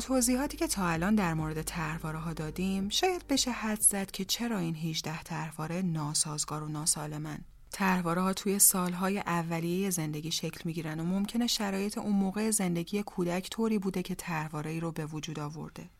توضیحاتی 0.00 0.56
که 0.56 0.66
تا 0.66 0.88
الان 0.88 1.14
در 1.14 1.34
مورد 1.34 1.62
تحرواره 1.62 2.18
ها 2.18 2.32
دادیم 2.32 2.88
شاید 2.88 3.28
بشه 3.28 3.50
حد 3.50 3.80
زد 3.80 4.10
که 4.10 4.24
چرا 4.24 4.58
این 4.58 4.76
18 4.76 5.22
تحرواره 5.22 5.82
ناسازگار 5.82 6.62
و 6.62 6.68
ناسالمن. 6.68 7.38
تحرواره 7.72 8.22
ها 8.22 8.32
توی 8.32 8.58
سالهای 8.58 9.18
اولیه 9.18 9.90
زندگی 9.90 10.30
شکل 10.30 10.60
می‌گیرن 10.64 11.00
و 11.00 11.04
ممکنه 11.04 11.46
شرایط 11.46 11.98
اون 11.98 12.16
موقع 12.16 12.50
زندگی 12.50 13.02
کودک 13.02 13.50
طوری 13.50 13.78
بوده 13.78 14.02
که 14.02 14.14
تحرواره 14.14 14.80
رو 14.80 14.92
به 14.92 15.06
وجود 15.06 15.38
آورده. 15.38 15.90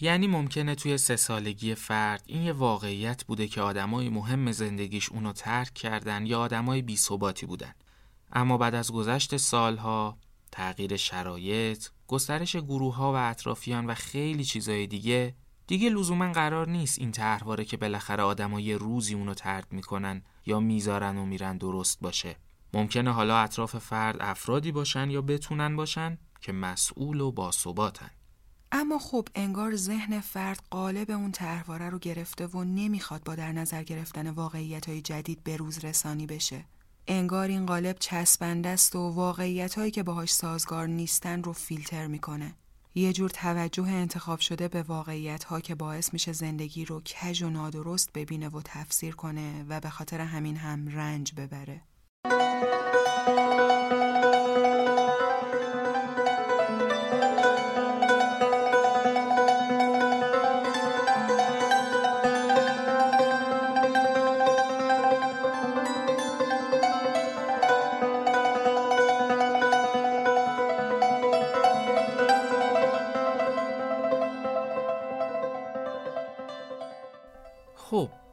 یعنی 0.00 0.26
ممکنه 0.26 0.74
توی 0.74 0.98
سه 0.98 1.16
سالگی 1.16 1.74
فرد 1.74 2.22
این 2.26 2.42
یه 2.42 2.52
واقعیت 2.52 3.24
بوده 3.24 3.48
که 3.48 3.60
آدمای 3.60 4.08
مهم 4.08 4.52
زندگیش 4.52 5.08
اونو 5.08 5.32
ترک 5.32 5.74
کردن 5.74 6.26
یا 6.26 6.40
آدمای 6.40 6.82
بی 6.82 6.96
ثباتی 6.96 7.46
بودن. 7.46 7.74
اما 8.32 8.58
بعد 8.58 8.74
از 8.74 8.92
گذشت 8.92 9.36
سالها 9.36 10.18
تغییر 10.52 10.96
شرایط 10.96 11.88
گسترش 12.08 12.56
گروه 12.56 12.94
ها 12.94 13.12
و 13.12 13.16
اطرافیان 13.16 13.86
و 13.86 13.94
خیلی 13.94 14.44
چیزای 14.44 14.86
دیگه 14.86 15.34
دیگه 15.66 15.90
لزوما 15.90 16.32
قرار 16.32 16.68
نیست 16.68 16.98
این 16.98 17.12
طرحواره 17.12 17.64
که 17.64 17.76
بالاخره 17.76 18.22
آدما 18.22 18.60
یه 18.60 18.76
روزی 18.76 19.14
اونو 19.14 19.34
ترد 19.34 19.66
می‌کنن 19.70 20.22
یا 20.46 20.60
می‌ذارن 20.60 21.16
و 21.16 21.26
میرن 21.26 21.58
درست 21.58 22.00
باشه. 22.00 22.36
ممکنه 22.74 23.12
حالا 23.12 23.38
اطراف 23.38 23.78
فرد 23.78 24.16
افرادی 24.20 24.72
باشن 24.72 25.10
یا 25.10 25.22
بتونن 25.22 25.76
باشن 25.76 26.18
که 26.40 26.52
مسئول 26.52 27.20
و 27.20 27.32
باثباتن. 27.32 28.10
اما 28.72 28.98
خب 28.98 29.28
انگار 29.34 29.76
ذهن 29.76 30.20
فرد 30.20 30.62
قالب 30.70 31.10
اون 31.10 31.32
طرحواره 31.32 31.90
رو 31.90 31.98
گرفته 31.98 32.46
و 32.46 32.64
نمی‌خواد 32.64 33.24
با 33.24 33.34
در 33.34 33.52
نظر 33.52 33.82
گرفتن 33.82 34.30
واقعیت 34.30 34.88
های 34.88 35.00
جدید 35.00 35.44
به 35.44 35.56
روز 35.56 35.84
رسانی 35.84 36.26
بشه. 36.26 36.64
انگار 37.10 37.48
این 37.48 37.66
قالب 37.66 37.96
چسبنده 37.98 38.68
است 38.68 38.96
و 38.96 39.08
واقعیت 39.08 39.74
هایی 39.74 39.90
که 39.90 40.02
باهاش 40.02 40.32
سازگار 40.32 40.86
نیستن 40.86 41.42
رو 41.42 41.52
فیلتر 41.52 42.06
می‌کنه. 42.06 42.54
یه 42.94 43.12
جور 43.12 43.30
توجه 43.30 43.88
انتخاب 43.88 44.40
شده 44.40 44.68
به 44.68 44.82
واقعیت 44.82 45.44
ها 45.44 45.60
که 45.60 45.74
باعث 45.74 46.12
میشه 46.12 46.32
زندگی 46.32 46.84
رو 46.84 47.00
کج 47.00 47.42
و 47.42 47.50
نادرست 47.50 48.12
ببینه 48.12 48.48
و 48.48 48.60
تفسیر 48.64 49.14
کنه 49.14 49.64
و 49.68 49.80
به 49.80 49.90
خاطر 49.90 50.20
همین 50.20 50.56
هم 50.56 50.88
رنج 50.88 51.32
ببره. 51.34 51.82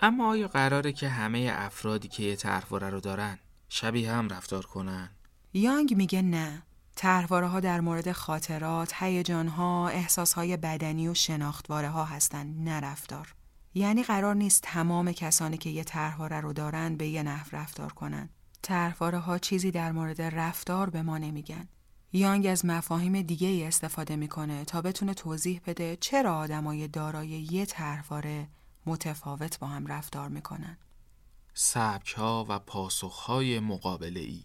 اما 0.06 0.30
آیا 0.30 0.48
قراره 0.48 0.92
که 0.92 1.10
همه 1.10 1.52
افرادی 1.54 2.08
که 2.08 2.24
یه 2.24 2.36
طرحواره 2.36 2.90
رو 2.90 3.00
دارن 3.00 3.40
شبیه 3.70 4.12
هم 4.12 4.30
رفتار 4.30 4.66
کنن؟ 4.66 5.10
یانگ 5.54 5.96
میگه 5.96 6.22
نه. 6.22 6.64
طرحواره 6.96 7.48
ها 7.48 7.60
در 7.60 7.82
مورد 7.82 8.12
خاطرات، 8.12 8.94
هیجان 8.96 9.48
ها، 9.48 9.88
احساس 9.88 10.34
های 10.34 10.58
بدنی 10.58 11.08
و 11.08 11.14
شناختواره 11.14 11.90
ها 11.90 12.06
هستن، 12.06 12.48
نه 12.48 12.80
رفتار. 12.80 13.36
یعنی 13.74 14.04
قرار 14.04 14.36
نیست 14.36 14.62
تمام 14.62 15.12
کسانی 15.12 15.58
که 15.58 15.70
یه 15.70 15.84
طرحواره 15.84 16.42
رو 16.42 16.54
دارن 16.54 16.96
به 16.96 17.08
یه 17.08 17.24
نحو 17.24 17.48
رفتار 17.52 17.94
کنن. 17.94 18.30
طرحواره 18.62 19.18
ها 19.18 19.38
چیزی 19.38 19.72
در 19.72 19.92
مورد 19.92 20.22
رفتار 20.22 20.90
به 20.90 21.02
ما 21.02 21.18
نمیگن. 21.18 21.68
یانگ 22.14 22.48
از 22.48 22.66
مفاهیم 22.66 23.22
دیگه 23.22 23.48
ای 23.48 23.64
استفاده 23.64 24.16
می‌کنه 24.16 24.66
تا 24.66 24.82
بتونه 24.82 25.14
توضیح 25.14 25.62
بده 25.68 25.98
چرا 26.02 26.38
آدمای 26.38 26.88
دارای 26.88 27.28
یه 27.28 27.66
طرحواره 27.66 28.48
متفاوت 28.86 29.60
با 29.60 29.68
هم 29.68 29.88
رفتار 29.88 30.30
می‌کنن. 30.30 30.78
سبک 31.54 32.14
ها 32.14 32.46
و 32.50 32.60
پاسخ 32.60 33.20
های 33.20 33.60
مقابله 33.60 34.20
ای 34.20 34.44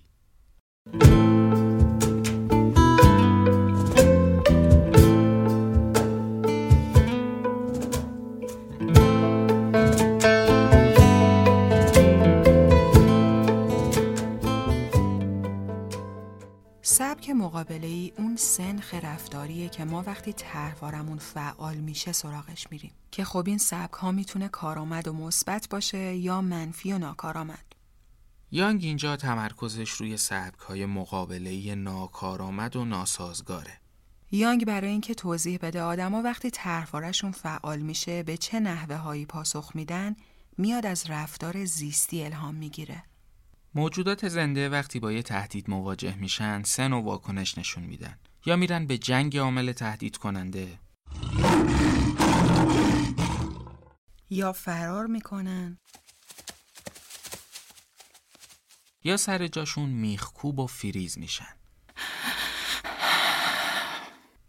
مقابله 17.50 17.86
ای 17.86 18.12
اون 18.18 18.36
سنخ 18.36 18.94
رفتاریه 18.94 19.68
که 19.68 19.84
ما 19.84 20.02
وقتی 20.06 20.32
طرحوارمون 20.32 21.18
فعال 21.18 21.76
میشه 21.76 22.12
سراغش 22.12 22.66
میریم. 22.70 22.92
که 23.10 23.24
خب 23.24 23.44
این 23.46 23.58
سبک 23.58 23.92
ها 23.92 24.12
می‌تونه 24.12 24.48
کارآمد 24.48 25.08
و 25.08 25.12
مثبت 25.12 25.68
باشه 25.70 26.14
یا 26.14 26.40
منفی 26.40 26.92
و 26.92 26.98
ناکارآمد. 26.98 27.64
یانگ 28.50 28.84
اینجا 28.84 29.16
تمرکزش 29.16 29.90
روی 29.90 30.16
سبک 30.16 30.58
های 30.58 30.86
مقابله 30.86 31.50
ای 31.50 31.74
ناکارآمد 31.74 32.76
و 32.76 32.84
ناسازگاره. 32.84 33.80
یانگ 34.30 34.64
برای 34.64 34.90
اینکه 34.90 35.14
توضیح 35.14 35.58
بده 35.62 35.82
آدما 35.82 36.22
وقتی 36.22 36.50
طرحوارشون 36.50 37.32
فعال 37.32 37.78
میشه 37.78 38.22
به 38.22 38.36
چه 38.36 38.60
نحوه 38.60 38.96
هایی 38.96 39.26
پاسخ 39.26 39.70
میدن 39.74 40.16
میاد 40.58 40.86
از 40.86 41.10
رفتار 41.10 41.64
زیستی 41.64 42.24
الهام 42.24 42.54
می‌گیره. 42.54 43.02
موجودات 43.74 44.28
زنده 44.28 44.68
وقتی 44.68 45.00
با 45.00 45.12
یه 45.12 45.22
تهدید 45.22 45.70
مواجه 45.70 46.16
میشن 46.16 46.62
سه 46.62 46.88
نوع 46.88 47.04
واکنش 47.04 47.58
نشون 47.58 47.84
میدن. 47.84 48.18
یا 48.46 48.56
میرن 48.56 48.86
به 48.86 48.98
جنگ 48.98 49.36
عامل 49.36 49.72
تهدید 49.72 50.16
کننده. 50.16 50.78
یا 54.30 54.52
فرار 54.52 55.06
می‌کنن. 55.06 55.78
یا 59.04 59.16
سر 59.16 59.46
جاشون 59.46 59.88
میخکوب 59.90 60.58
و 60.58 60.66
فریز 60.66 61.18
میشن. 61.18 61.54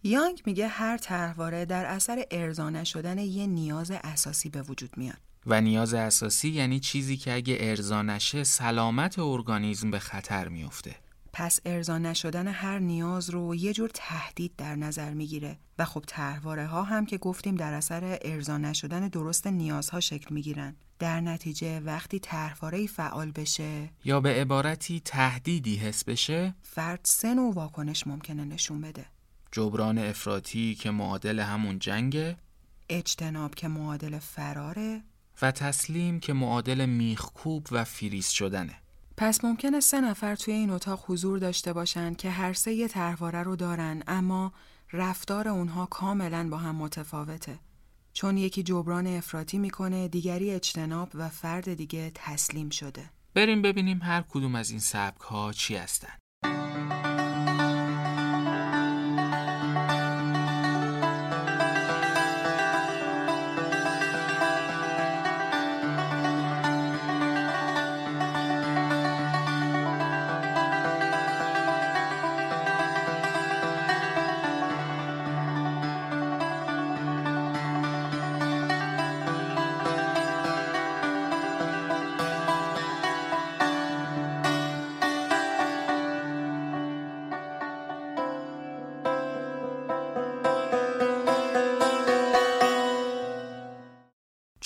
یانگ 0.03 0.41
میگه 0.45 0.67
هر 0.67 0.97
طرحواره 0.97 1.65
در 1.65 1.85
اثر 1.85 2.25
ارضا 2.31 2.69
نشدن 2.69 3.17
یه 3.17 3.47
نیاز 3.47 3.91
اساسی 3.91 4.49
به 4.49 4.61
وجود 4.61 4.97
میاد. 4.97 5.30
و 5.45 5.61
نیاز 5.61 5.93
اساسی 5.93 6.49
یعنی 6.49 6.79
چیزی 6.79 7.17
که 7.17 7.33
اگه 7.33 7.57
ارضا 7.59 8.01
نشه 8.01 8.43
سلامت 8.43 9.19
ارگانیزم 9.19 9.91
به 9.91 9.99
خطر 9.99 10.47
میفته. 10.47 10.95
پس 11.33 11.59
ارضا 11.65 11.97
نشدن 11.97 12.47
هر 12.47 12.79
نیاز 12.79 13.29
رو 13.29 13.55
یه 13.55 13.73
جور 13.73 13.89
تهدید 13.93 14.55
در 14.57 14.75
نظر 14.75 15.13
می‌گیره 15.13 15.57
و 15.79 15.85
خب 15.85 16.03
طرحواره 16.07 16.65
ها 16.65 16.83
هم 16.83 17.05
که 17.05 17.17
گفتیم 17.17 17.55
در 17.55 17.73
اثر 17.73 18.19
ارضا 18.21 18.57
نشدن 18.57 19.07
درست 19.07 19.47
نیازها 19.47 19.99
شکل 19.99 20.35
می‌گیرن. 20.35 20.75
در 20.99 21.21
نتیجه 21.21 21.79
وقتی 21.79 22.19
طرحواره 22.19 22.87
فعال 22.87 23.31
بشه 23.31 23.89
یا 24.05 24.19
به 24.19 24.29
عبارتی 24.29 25.01
تهدیدی 25.05 25.75
حس 25.75 26.03
بشه 26.03 26.55
فرد 26.61 26.99
سه 27.03 27.33
نوع 27.33 27.53
واکنش 27.53 28.07
ممکنه 28.07 28.45
نشون 28.45 28.81
بده. 28.81 29.05
جبران 29.51 29.97
افراطی 29.97 30.75
که 30.75 30.91
معادل 30.91 31.39
همون 31.39 31.79
جنگه 31.79 32.37
اجتناب 32.89 33.55
که 33.55 33.67
معادل 33.67 34.19
فراره 34.19 35.01
و 35.41 35.51
تسلیم 35.51 36.19
که 36.19 36.33
معادل 36.33 36.85
میخکوب 36.85 37.67
و 37.71 37.83
فریز 37.83 38.27
شدنه. 38.27 38.75
پس 39.17 39.43
ممکنه 39.43 39.79
سه 39.79 40.01
نفر 40.01 40.35
توی 40.35 40.53
این 40.53 40.69
اتاق 40.69 41.03
حضور 41.07 41.39
داشته 41.39 41.73
باشن 41.73 42.13
که 42.13 42.29
هر 42.29 42.53
سه 42.53 42.73
یه 42.73 42.87
طرحواره 42.87 43.43
رو 43.43 43.55
دارن 43.55 44.03
اما 44.07 44.53
رفتار 44.93 45.47
اونها 45.47 45.85
کاملا 45.85 46.49
با 46.49 46.57
هم 46.57 46.75
متفاوته. 46.75 47.59
چون 48.13 48.37
یکی 48.37 48.63
جبران 48.63 49.07
افراطی 49.07 49.57
می‌کنه 49.57 50.07
دیگری 50.07 50.51
اجتناب 50.51 51.09
و 51.13 51.29
فرد 51.29 51.73
دیگه 51.73 52.11
تسلیم 52.15 52.69
شده. 52.69 53.09
بریم 53.33 53.61
ببینیم 53.61 54.01
هر 54.01 54.23
کدوم 54.29 54.55
از 54.55 54.69
این 54.69 54.79
سبک 54.79 55.21
ها 55.21 55.53
چی 55.53 55.75
هستن. 55.75 56.20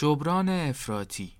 جبران 0.05 0.49
افراطی. 0.49 1.33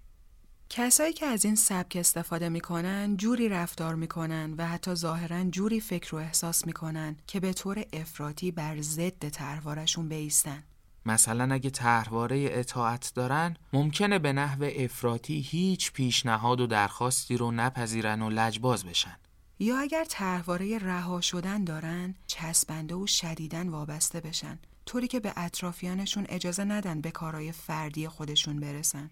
کسایی 0.70 1.14
که 1.14 1.26
از 1.26 1.46
این 1.46 1.56
سبک 1.56 1.98
استفاده 2.00 2.50
می‌کنن 2.50 3.18
جوری 3.18 3.50
رفتار 3.50 3.96
می‌کنن 3.96 4.54
و 4.58 4.68
حتی 4.68 4.94
ظاهرا 4.94 5.44
جوری 5.44 5.80
فکر 5.80 6.16
و 6.16 6.18
احساس 6.18 6.68
می‌کنن 6.68 7.18
که 7.28 7.40
به 7.40 7.54
طور 7.54 7.86
افراطی 7.94 8.52
بر 8.52 8.82
ضد 8.82 9.30
طرحوارشون 9.30 10.10
بیستن. 10.10 10.64
مثلا 11.06 11.54
اگه 11.54 11.70
طرحواره 11.70 12.48
اطاعت 12.52 13.12
دارن 13.16 13.58
ممکنه 13.74 14.20
به 14.20 14.34
نحو 14.34 14.70
افراطی 14.76 15.40
هیچ 15.40 15.92
پیشنهاد 15.92 16.62
و 16.62 16.68
درخواستی 16.68 17.38
رو 17.38 17.52
نپذیرن 17.52 18.22
و 18.22 18.30
لجباز 18.30 18.86
بشن. 18.86 19.18
یا 19.60 19.80
اگر 19.80 20.06
طرحواره 20.10 20.78
رها 20.78 21.22
شدن 21.22 21.64
دارن 21.64 22.16
چسبنده 22.28 22.96
و 22.96 23.08
شدیدن 23.08 23.70
وابسته 23.70 24.20
بشن. 24.22 24.60
طوری 24.86 25.08
که 25.08 25.20
به 25.20 25.34
اطرافیانشون 25.36 26.26
اجازه 26.30 26.64
ندن 26.64 27.02
به 27.02 27.12
کارهای 27.12 27.52
فردی 27.52 28.08
خودشون 28.08 28.60
برسن. 28.60 29.10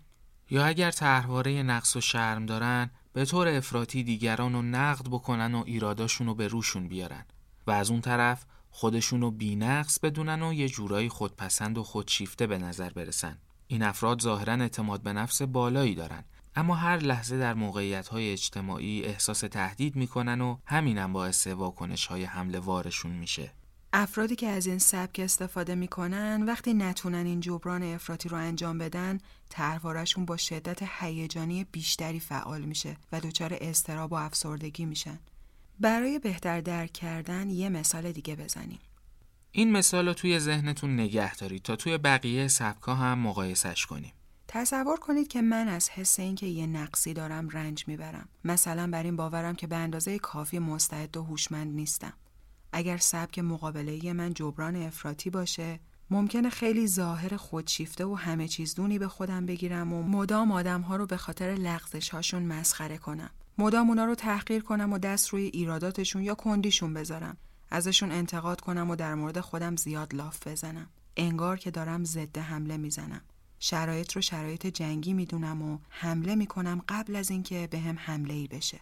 یا 0.49 0.65
اگر 0.65 0.91
طرحواره 0.91 1.63
نقص 1.63 1.95
و 1.95 2.01
شرم 2.01 2.45
دارن 2.45 2.91
به 3.13 3.25
طور 3.25 3.47
افراطی 3.47 4.03
دیگران 4.03 4.53
رو 4.53 4.61
نقد 4.61 5.07
بکنن 5.07 5.55
و 5.55 5.63
ایراداشون 5.65 6.27
رو 6.27 6.35
به 6.35 6.47
روشون 6.47 6.87
بیارن. 6.87 7.25
و 7.67 7.71
از 7.71 7.91
اون 7.91 8.01
طرف 8.01 8.45
خودشون 8.69 9.21
رو 9.21 9.31
بینقص 9.31 9.99
بدونن 9.99 10.41
و 10.41 10.53
یه 10.53 10.69
جورایی 10.69 11.09
خودپسند 11.09 11.77
و 11.77 11.83
خودشیفته 11.83 12.47
به 12.47 12.57
نظر 12.57 12.89
برسن. 12.89 13.37
این 13.67 13.83
افراد 13.83 14.21
ظاهرا 14.21 14.53
اعتماد 14.53 15.01
به 15.01 15.13
نفس 15.13 15.41
بالایی 15.41 15.95
دارن. 15.95 16.23
اما 16.55 16.75
هر 16.75 16.97
لحظه 16.97 17.37
در 17.37 17.53
موقعیت 17.53 18.07
های 18.07 18.31
اجتماعی 18.31 19.03
احساس 19.05 19.39
تهدید 19.39 19.95
می‌کنن 19.95 20.41
و 20.41 20.57
همینم 20.65 21.13
باعث 21.13 21.47
واکنش 21.47 22.05
های 22.05 22.23
حمله 22.23 22.59
وارشون 22.59 23.11
میشه. 23.11 23.51
افرادی 23.95 24.35
که 24.35 24.47
از 24.47 24.67
این 24.67 24.79
سبک 24.79 25.19
استفاده 25.19 25.75
می‌کنن 25.75 26.43
وقتی 26.43 26.73
نتونن 26.73 27.25
این 27.25 27.39
جبران 27.39 27.83
افراطی 27.83 28.29
رو 28.29 28.37
انجام 28.37 28.77
بدن 28.77 29.19
طرحوارشون 29.49 30.25
با 30.25 30.37
شدت 30.37 30.79
هیجانی 30.99 31.63
بیشتری 31.71 32.19
فعال 32.19 32.61
میشه 32.61 32.97
و 33.11 33.19
دچار 33.19 33.57
اضطراب 33.61 34.11
و 34.11 34.15
افسردگی 34.15 34.85
میشن. 34.85 35.19
برای 35.79 36.19
بهتر 36.19 36.61
درک 36.61 36.93
کردن 36.93 37.49
یه 37.49 37.69
مثال 37.69 38.11
دیگه 38.11 38.35
بزنیم. 38.35 38.79
این 39.51 39.71
مثال 39.71 40.07
رو 40.07 40.13
توی 40.13 40.39
ذهنتون 40.39 40.93
نگه 40.93 41.35
دارید 41.35 41.61
تا 41.61 41.75
توی 41.75 41.97
بقیه 41.97 42.47
سبکا 42.47 42.95
هم 42.95 43.19
مقایسش 43.19 43.85
کنیم. 43.85 44.13
تصور 44.47 44.97
کنید 44.97 45.27
که 45.27 45.41
من 45.41 45.67
از 45.67 45.89
حس 45.89 46.19
اینکه 46.19 46.45
یه 46.45 46.67
نقصی 46.67 47.13
دارم 47.13 47.49
رنج 47.49 47.87
می‌برم. 47.87 48.29
مثلا 48.43 48.87
بر 48.91 49.03
این 49.03 49.15
باورم 49.15 49.55
که 49.55 49.67
به 49.67 49.75
اندازه 49.75 50.19
کافی 50.19 50.59
مستعد 50.59 51.17
و 51.17 51.23
هوشمند 51.23 51.75
نیستم. 51.75 52.13
اگر 52.73 52.97
سبک 52.97 53.39
مقابله 53.39 54.13
من 54.13 54.33
جبران 54.33 54.75
افراطی 54.75 55.29
باشه 55.29 55.79
ممکنه 56.09 56.49
خیلی 56.49 56.87
ظاهر 56.87 57.37
خودشیفته 57.37 58.05
و 58.05 58.15
همه 58.15 58.47
چیز 58.47 58.75
دونی 58.75 58.99
به 58.99 59.07
خودم 59.07 59.45
بگیرم 59.45 59.93
و 59.93 60.03
مدام 60.03 60.51
آدم 60.51 60.81
ها 60.81 60.95
رو 60.95 61.05
به 61.05 61.17
خاطر 61.17 61.45
لغزش 61.45 62.09
هاشون 62.09 62.43
مسخره 62.43 62.97
کنم. 62.97 63.29
مدام 63.57 63.89
اونا 63.89 64.05
رو 64.05 64.15
تحقیر 64.15 64.63
کنم 64.63 64.93
و 64.93 64.97
دست 64.97 65.29
روی 65.29 65.43
ایراداتشون 65.43 66.23
یا 66.23 66.35
کندیشون 66.35 66.93
بذارم. 66.93 67.37
ازشون 67.71 68.11
انتقاد 68.11 68.61
کنم 68.61 68.89
و 68.89 68.95
در 68.95 69.15
مورد 69.15 69.39
خودم 69.39 69.75
زیاد 69.75 70.15
لاف 70.15 70.47
بزنم. 70.47 70.89
انگار 71.17 71.57
که 71.57 71.71
دارم 71.71 72.03
ضد 72.03 72.37
حمله 72.37 72.77
می‌زنم. 72.77 73.21
شرایط 73.59 74.11
رو 74.11 74.21
شرایط 74.21 74.67
جنگی 74.67 75.13
می‌دونم 75.13 75.61
و 75.61 75.77
حمله 75.89 76.35
می‌کنم 76.35 76.81
قبل 76.89 77.15
از 77.15 77.31
اینکه 77.31 77.67
به 77.71 77.79
هم 77.79 77.95
حمله 77.99 78.33
ای 78.33 78.47
بشه. 78.47 78.79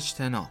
اجتناب. 0.00 0.50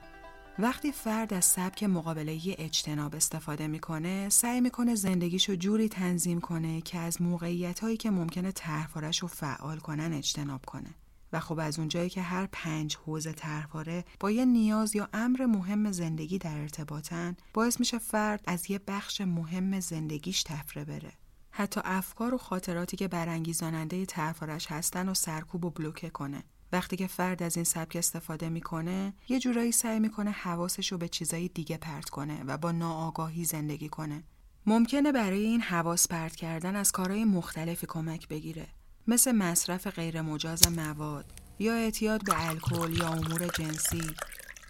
وقتی 0.60 0.92
فرد 0.92 1.34
از 1.34 1.46
سبک 1.46 1.84
مقابله 1.84 2.40
اجتناب 2.58 3.16
استفاده 3.16 3.68
می‌کنه 3.68 4.30
سعی 4.30 4.62
می‌کنه 4.62 4.96
زندگیشو 4.96 5.56
جوری 5.56 5.90
تنظیم 5.90 6.42
کنه 6.42 6.82
که 6.82 7.00
از 7.00 7.22
موقعیت 7.22 7.80
هایی 7.80 7.98
که 7.98 8.10
ممکنه 8.10 8.52
طرحوارش 8.52 9.20
رو 9.20 9.28
فعال 9.28 9.80
کنن 9.80 10.14
اجتناب 10.14 10.66
کنه. 10.66 10.90
و 11.34 11.40
خب 11.40 11.60
از 11.60 11.80
اونجایی 11.80 12.10
که 12.10 12.22
هر 12.22 12.48
پنج 12.52 12.96
حوزه 12.96 13.32
طرحواره 13.32 14.06
با 14.20 14.32
یه 14.32 14.46
نیاز 14.46 14.96
یا 14.96 15.10
امر 15.14 15.46
مهم 15.46 15.92
زندگی 15.92 16.38
در 16.38 16.58
ارتباطن 16.58 17.38
باعث 17.54 17.80
میشه 17.80 17.98
فرد 17.98 18.44
از 18.48 18.72
یه 18.72 18.80
بخش 18.88 19.22
مهم 19.22 19.80
زندگیش 19.80 20.44
تفره 20.44 20.86
بره. 20.86 21.14
حتی 21.52 21.82
افکار 21.84 22.34
و 22.34 22.38
خاطراتی 22.38 22.98
که 22.98 23.08
برانگیزاننده 23.08 24.06
طرحوارش 24.06 24.68
هستن 24.72 25.10
و 25.10 25.14
سرکوب 25.14 25.66
و 25.66 25.70
بلوکه 25.70 26.10
کنه. 26.10 26.44
وقتی 26.72 26.96
که 26.96 27.08
فرد 27.08 27.44
از 27.44 27.56
این 27.56 27.66
سبک 27.66 27.96
استفاده 27.96 28.50
می‌کنه 28.50 29.14
یه 29.30 29.40
جورایی 29.40 29.72
سعی 29.72 30.00
می‌کنه 30.00 30.32
حواسش 30.32 30.92
رو 30.92 30.98
به 30.98 31.08
چیزای 31.08 31.48
دیگه 31.48 31.78
پرت 31.78 32.10
کنه 32.10 32.44
و 32.44 32.58
با 32.58 32.72
ناآگاهی 32.72 33.46
زندگی 33.46 33.90
کنه. 33.90 34.24
ممکنه 34.66 35.12
برای 35.12 35.44
این 35.44 35.62
حواس 35.62 36.08
پرت 36.08 36.36
کردن 36.36 36.76
از 36.76 36.92
کارهای 36.92 37.26
مختلفی 37.26 37.88
کمک 37.88 38.28
بگیره 38.28 38.68
مثل 39.08 39.32
مصرف 39.32 39.88
غیرمجاز 39.88 40.72
مواد 40.72 41.26
یا 41.60 41.74
اعتیاد 41.74 42.26
به 42.26 42.50
الکل 42.50 42.98
یا 42.98 43.08
امور 43.08 43.48
جنسی 43.48 44.12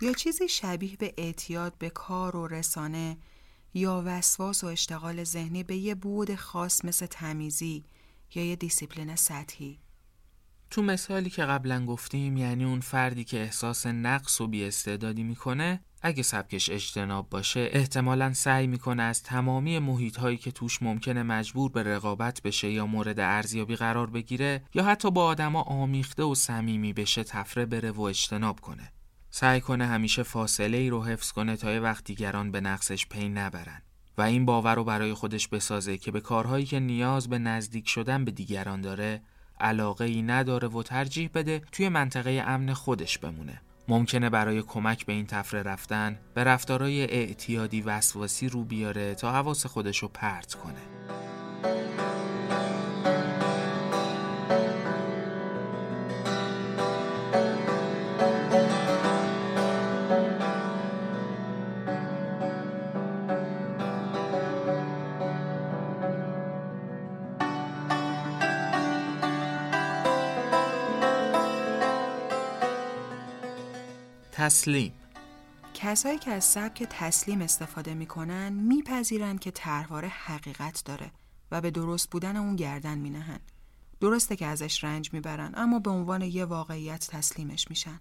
یا 0.01 0.13
چیزی 0.13 0.47
شبیه 0.47 0.97
به 0.97 1.13
اعتیاد 1.17 1.73
به 1.77 1.89
کار 1.89 2.35
و 2.35 2.47
رسانه 2.47 3.17
یا 3.73 4.03
وسواس 4.05 4.63
و 4.63 4.67
اشتغال 4.67 5.23
ذهنی 5.23 5.63
به 5.63 5.75
یه 5.75 5.95
بود 5.95 6.35
خاص 6.35 6.85
مثل 6.85 7.05
تمیزی 7.05 7.83
یا 8.35 8.45
یه 8.45 8.55
دیسیپلین 8.55 9.15
سطحی. 9.15 9.79
تو 10.71 10.81
مثالی 10.81 11.29
که 11.29 11.43
قبلا 11.43 11.85
گفتیم 11.85 12.37
یعنی 12.37 12.63
اون 12.63 12.79
فردی 12.79 13.23
که 13.23 13.39
احساس 13.41 13.87
نقص 13.87 14.41
و 14.41 14.47
بیاستعدادی 14.47 15.23
می‌کنه 15.23 15.79
اگه 16.01 16.23
سبکش 16.23 16.69
اجتناب 16.69 17.29
باشه 17.29 17.69
احتمالا 17.71 18.33
سعی 18.33 18.67
می‌کنه 18.67 19.03
از 19.03 19.23
تمامی 19.23 19.79
محیط 19.79 20.17
هایی 20.17 20.37
که 20.37 20.51
توش 20.51 20.81
ممکنه 20.83 21.23
مجبور 21.23 21.71
به 21.71 21.83
رقابت 21.83 22.41
بشه 22.41 22.71
یا 22.71 22.85
مورد 22.85 23.19
ارزیابی 23.19 23.75
قرار 23.75 24.09
بگیره 24.09 24.63
یا 24.73 24.83
حتی 24.83 25.11
با 25.11 25.25
آدما 25.25 25.61
آمیخته 25.61 26.23
و 26.23 26.35
صمیمی 26.35 26.93
بشه 26.93 27.23
طفره 27.23 27.65
بره 27.65 27.91
و 27.91 28.01
اجتناب 28.01 28.59
کنه. 28.59 28.91
سعی 29.29 29.61
کنه 29.61 29.85
همیشه 29.85 30.23
فاصله 30.23 30.77
ای 30.77 30.89
رو 30.89 31.03
حفظ 31.03 31.31
کنه 31.31 31.55
تا 31.55 31.71
یه 31.71 31.79
وقت 31.79 32.03
دیگران 32.03 32.51
به 32.51 32.61
نقصش 32.61 33.07
پی 33.07 33.29
نبرن. 33.29 33.81
و 34.17 34.21
این 34.21 34.45
باور 34.45 34.75
رو 34.75 34.83
برای 34.83 35.13
خودش 35.13 35.47
بسازه 35.47 35.97
که 35.97 36.11
به 36.11 36.21
کارهایی 36.21 36.65
که 36.65 36.79
نیاز 36.79 37.29
به 37.29 37.39
نزدیک 37.39 37.89
شدن 37.89 38.25
به 38.25 38.31
دیگران 38.31 38.81
داره 38.81 39.21
علاقه 39.59 40.05
ای 40.05 40.21
نداره 40.21 40.67
و 40.67 40.83
ترجیح 40.83 41.29
بده 41.33 41.61
توی 41.71 41.89
منطقه 41.89 42.43
امن 42.47 42.73
خودش 42.73 43.17
بمونه. 43.17 43.61
ممکنه 43.87 44.29
برای 44.29 44.61
کمک 44.61 45.05
به 45.05 45.13
این 45.13 45.25
تفره 45.25 45.63
رفتن 45.63 46.19
به 46.33 46.43
رفتارای 46.43 47.01
اعتیادی 47.01 47.81
وسواسی 47.81 48.49
رو 48.49 48.63
بیاره 48.63 49.15
تا 49.15 49.31
حواس 49.31 49.65
خودش 49.65 49.97
رو 49.97 50.07
پرت 50.07 50.53
کنه. 50.53 50.81
تسلیم. 74.49 74.93
کسایی 75.73 76.19
که 76.19 76.31
از 76.31 76.43
سبک 76.43 76.83
تسلیم 76.89 77.41
استفاده 77.41 77.93
می‌کنن 77.93 78.49
میپذیرن 78.53 79.37
که 79.37 79.51
طرحواره 79.51 80.07
حقیقت 80.07 80.81
داره 80.85 81.11
و 81.51 81.61
به 81.61 81.71
درست 81.71 82.09
بودن 82.09 82.37
اون 82.37 82.55
گردن 82.55 82.97
مینهن. 82.97 83.39
درسته 83.99 84.35
که 84.35 84.45
ازش 84.45 84.83
رنج 84.83 85.13
می‌برن 85.13 85.51
اما 85.55 85.79
به 85.79 85.89
عنوان 85.89 86.21
یه 86.21 86.45
واقعیت 86.45 87.07
تسلیمش 87.07 87.69
میشن. 87.69 87.99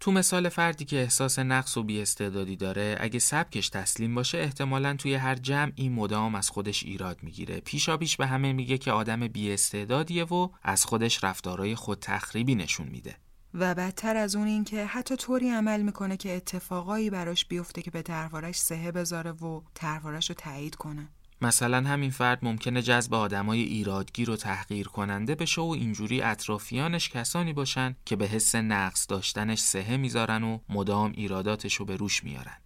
تو 0.00 0.12
مثال 0.12 0.48
فردی 0.48 0.84
که 0.84 0.96
احساس 0.96 1.38
نقص 1.38 1.76
و 1.76 1.82
بیاستعدادی 1.82 2.56
داره 2.56 2.96
اگه 3.00 3.18
سبکش 3.18 3.68
تسلیم 3.68 4.14
باشه 4.14 4.38
احتمالا 4.38 4.96
توی 4.96 5.14
هر 5.14 5.34
جمعی 5.34 5.88
مدام 5.88 6.34
از 6.34 6.50
خودش 6.50 6.82
ایراد 6.82 7.22
می‌گیره. 7.22 7.60
پیشا 7.60 7.96
پیش 7.96 8.16
به 8.16 8.26
همه 8.26 8.52
میگه 8.52 8.78
که 8.78 8.92
آدم 8.92 9.28
بیاستعدادیه 9.28 10.24
و 10.24 10.48
از 10.62 10.84
خودش 10.84 11.24
رفتارای 11.24 11.74
خود 11.74 11.98
تخریبی 11.98 12.54
نشون 12.54 12.88
میده. 12.88 13.16
و 13.54 13.74
بدتر 13.74 14.16
از 14.16 14.36
اون 14.36 14.46
این 14.46 14.64
که 14.64 14.86
حتی 14.86 15.16
طوری 15.16 15.50
عمل 15.50 15.82
می‌کنه 15.82 16.16
که 16.16 16.36
اتفاقایی 16.36 17.10
براش 17.10 17.44
بیفته 17.44 17.82
که 17.82 17.90
به 17.90 18.02
تروارش 18.02 18.56
سهه 18.56 18.92
بذاره 18.92 19.32
و 19.32 19.60
تروارش 19.74 20.28
رو 20.28 20.34
تایید 20.34 20.74
کنه. 20.74 21.08
مثلا 21.40 21.88
همین 21.88 22.10
فرد 22.10 22.38
ممکنه 22.42 22.82
جذب 22.82 23.14
آدمای 23.14 23.62
ایرادگیر 23.62 24.30
و 24.30 24.36
تحقیر 24.36 24.88
کننده 24.88 25.34
بشه 25.34 25.60
و 25.60 25.64
اینجوری 25.64 26.22
اطرافیانش 26.22 27.08
کسانی 27.08 27.52
باشن 27.52 27.96
که 28.04 28.16
به 28.16 28.26
حس 28.26 28.54
نقص 28.54 29.06
داشتنش 29.08 29.60
سهه 29.60 29.96
می‌ذارن 29.96 30.42
و 30.42 30.58
مدام 30.68 31.12
ایراداتش 31.14 31.74
رو 31.74 31.84
به 31.84 31.96
روش 31.96 32.24
میارن. 32.24 32.56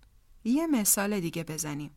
یه 0.44 0.66
مثال 0.66 1.20
دیگه 1.20 1.44
بزنیم. 1.44 1.90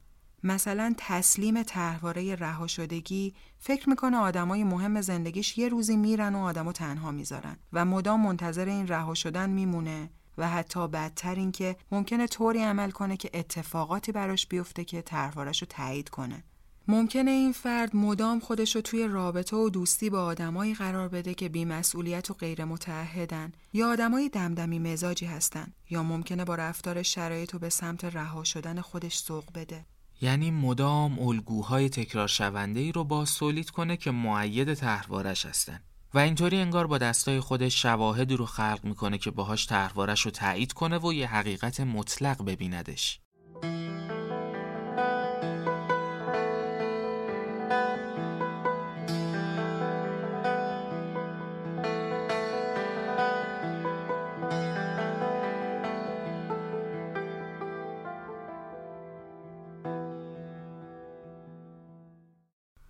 مثلا 0.43 0.93
تسلیم 0.97 1.63
طرحواره 1.63 2.35
رها 2.35 2.67
شدگی 2.67 3.33
فکر 3.59 3.89
می‌کنه 3.89 4.17
آدمای 4.17 4.63
مهم 4.63 5.01
زندگیش 5.01 5.57
یه 5.57 5.69
روزی 5.69 5.97
میرن 5.97 6.35
و 6.35 6.39
آدمو 6.39 6.71
تنها 6.71 7.11
می‌ذارن 7.11 7.57
و 7.73 7.85
مدام 7.85 8.21
منتظر 8.21 8.65
این 8.65 8.87
رها 8.87 9.13
شدن 9.13 9.49
میمونه 9.49 10.09
و 10.37 10.49
حتی 10.49 10.87
بدتر 10.87 11.35
این 11.35 11.51
که 11.51 11.75
ممکنه 11.91 12.27
طوری 12.27 12.59
عمل 12.59 12.91
کنه 12.91 13.17
که 13.17 13.29
اتفاقاتی 13.33 14.11
براش 14.11 14.47
بیفته 14.47 14.85
که 14.85 15.01
طرحوارش 15.01 15.61
رو 15.61 15.67
تایید 15.69 16.09
کنه. 16.09 16.43
ممکنه 16.87 17.31
این 17.31 17.51
فرد 17.51 17.95
مدام 17.95 18.39
خودش 18.39 18.75
رو 18.75 18.81
توی 18.81 19.07
رابطه 19.07 19.57
و 19.57 19.69
دوستی 19.69 20.09
با 20.09 20.23
آدمایی 20.23 20.73
قرار 20.73 21.07
بده 21.07 21.33
که 21.33 21.49
بیمسئولیت 21.49 22.31
و 22.31 22.33
غیر 22.33 22.65
متعهدن 22.65 23.51
یا 23.73 23.89
آدمای 23.89 24.29
دمدمی 24.29 24.79
مزاجی 24.79 25.25
هستن 25.25 25.73
یا 25.89 26.03
ممکنه 26.03 26.45
با 26.45 26.55
رفتار 26.55 27.03
شرایط 27.03 27.55
و 27.55 27.59
به 27.59 27.69
سمت 27.69 28.05
رها 28.05 28.43
شدن 28.43 28.81
خودش 28.81 29.17
سوق 29.17 29.45
بده. 29.55 29.85
یعنی 30.21 30.51
مدام 30.51 31.19
الگوهای 31.19 31.89
تکرار 31.89 32.27
شونده 32.27 32.79
ای 32.79 32.91
رو 32.91 33.03
با 33.03 33.25
سولید 33.25 33.69
کنه 33.69 33.97
که 33.97 34.11
معید 34.11 34.73
تحوارش 34.73 35.45
هستن. 35.45 35.79
و 36.13 36.19
اینطوری 36.19 36.57
انگار 36.57 36.87
با 36.87 36.97
دستای 36.97 37.39
خودش 37.39 37.81
شواهدی 37.81 38.35
رو 38.35 38.45
خلق 38.45 38.79
می‌کنه 38.83 39.17
که 39.17 39.31
باهاش 39.31 39.65
تحوارش 39.65 40.21
رو 40.21 40.31
تایید 40.31 40.73
کنه 40.73 40.97
و 40.97 41.13
یه 41.13 41.27
حقیقت 41.27 41.79
مطلق 41.79 42.45
ببیندش. 42.45 43.19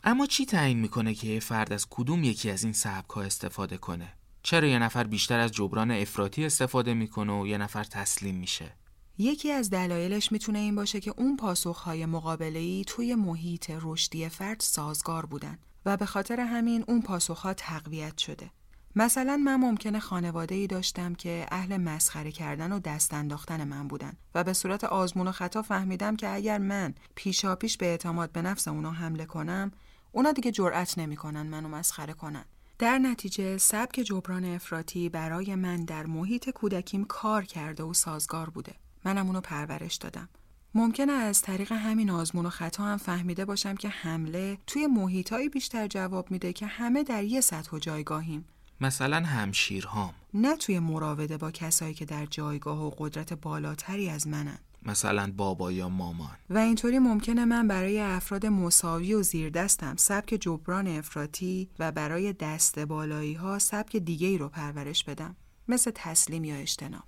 اما 0.09 0.25
چی 0.25 0.45
تعیین 0.45 0.79
می‌کنه 0.79 1.13
که 1.13 1.27
یه 1.27 1.39
فرد 1.39 1.73
از 1.73 1.87
کدوم 1.89 2.23
یکی 2.23 2.49
از 2.49 2.63
این 2.63 2.73
سبک 2.73 3.09
ها 3.09 3.21
استفاده 3.21 3.77
کنه؟ 3.77 4.13
چرا 4.43 4.67
یه 4.67 4.79
نفر 4.79 5.03
بیشتر 5.03 5.39
از 5.39 5.51
جبران 5.51 5.91
افراطی 5.91 6.45
استفاده 6.45 6.93
می‌کنه 6.93 7.41
و 7.41 7.47
یه 7.47 7.57
نفر 7.57 7.83
تسلیم 7.83 8.35
میشه؟ 8.35 8.75
یکی 9.17 9.51
از 9.51 9.69
دلایلش 9.69 10.31
می‌تونه 10.31 10.59
این 10.59 10.75
باشه 10.75 10.99
که 10.99 11.13
اون 11.17 11.37
پاسخهای 11.37 12.05
مقابله‌ای 12.05 12.83
توی 12.87 13.15
محیط 13.15 13.71
رشدی 13.81 14.29
فرد 14.29 14.59
سازگار 14.59 15.25
بودن 15.25 15.57
و 15.85 15.97
به 15.97 16.05
خاطر 16.05 16.39
همین 16.39 16.85
اون 16.87 17.01
پاسخها 17.01 17.53
تقویت 17.53 18.17
شده. 18.17 18.51
مثلا 18.95 19.37
من 19.37 19.55
ممکنه 19.55 19.99
خانواده 19.99 20.55
ای 20.55 20.67
داشتم 20.67 21.15
که 21.15 21.45
اهل 21.51 21.77
مسخره 21.77 22.31
کردن 22.31 22.71
و 22.71 22.79
دست 22.79 23.13
انداختن 23.13 23.63
من 23.63 23.87
بودن 23.87 24.13
و 24.35 24.43
به 24.43 24.53
صورت 24.53 24.83
آزمون 24.83 25.27
و 25.27 25.31
خطا 25.31 25.61
فهمیدم 25.61 26.15
که 26.15 26.29
اگر 26.29 26.57
من 26.57 26.93
پیشا 27.15 27.55
پیش 27.55 27.77
به 27.77 27.85
اعتماد 27.85 28.31
به 28.31 28.41
نفس 28.41 28.67
اونا 28.67 28.91
حمله 28.91 29.25
کنم 29.25 29.71
اونا 30.11 30.31
دیگه 30.31 30.51
جرأت 30.51 30.97
نمی‌کنن 30.97 31.41
منو 31.41 31.67
مسخره 31.67 32.13
کنن. 32.13 32.45
در 32.79 32.97
نتیجه 32.97 33.57
سبک 33.57 33.99
جبران 33.99 34.45
افراطی 34.45 35.09
برای 35.09 35.55
من 35.55 35.85
در 35.85 36.05
محیط 36.05 36.49
کودکیم 36.49 37.05
کار 37.05 37.45
کرده 37.45 37.83
و 37.83 37.93
سازگار 37.93 38.49
بوده. 38.49 38.75
منم 39.05 39.27
اونو 39.27 39.41
پرورش 39.41 39.95
دادم. 39.95 40.29
ممکنه 40.73 41.11
از 41.11 41.41
طریق 41.41 41.71
همین 41.71 42.09
آزمون 42.09 42.45
و 42.45 42.49
خطا 42.49 42.83
هم 42.83 42.97
فهمیده 42.97 43.45
باشم 43.45 43.75
که 43.75 43.89
حمله 43.89 44.57
توی 44.67 44.87
محیطایی 44.87 45.49
بیشتر 45.49 45.87
جواب 45.87 46.31
میده 46.31 46.53
که 46.53 46.65
همه 46.65 47.03
در 47.03 47.23
یه 47.23 47.41
سطح 47.41 47.75
و 47.75 47.79
جایگاهیم. 47.79 48.45
مثلا 48.81 49.25
همشیرهام 49.25 50.13
نه 50.33 50.55
توی 50.55 50.79
مراوده 50.79 51.37
با 51.37 51.51
کسایی 51.51 51.93
که 51.93 52.05
در 52.05 52.25
جایگاه 52.25 52.85
و 52.85 52.89
قدرت 52.97 53.33
بالاتری 53.33 54.09
از 54.09 54.27
منن. 54.27 54.59
مثلا 54.85 55.31
بابا 55.37 55.71
یا 55.71 55.89
مامان. 55.89 56.37
و 56.49 56.57
اینطوری 56.57 56.99
ممکنه 56.99 57.45
من 57.45 57.67
برای 57.67 57.99
افراد 57.99 58.45
مساوی 58.45 59.13
و 59.13 59.21
زیر 59.21 59.49
دستم 59.49 59.95
سبک 59.97 60.37
جبران 60.41 60.87
افراطی 60.87 61.69
و 61.79 61.91
برای 61.91 62.33
دست 62.33 62.79
بالایی 62.79 63.33
ها 63.33 63.59
سبک 63.59 63.95
دیگه 63.95 64.27
ای 64.27 64.37
رو 64.37 64.49
پرورش 64.49 65.03
بدم. 65.03 65.35
مثل 65.67 65.91
تسلیم 65.95 66.43
یا 66.43 66.55
اجتناب. 66.55 67.03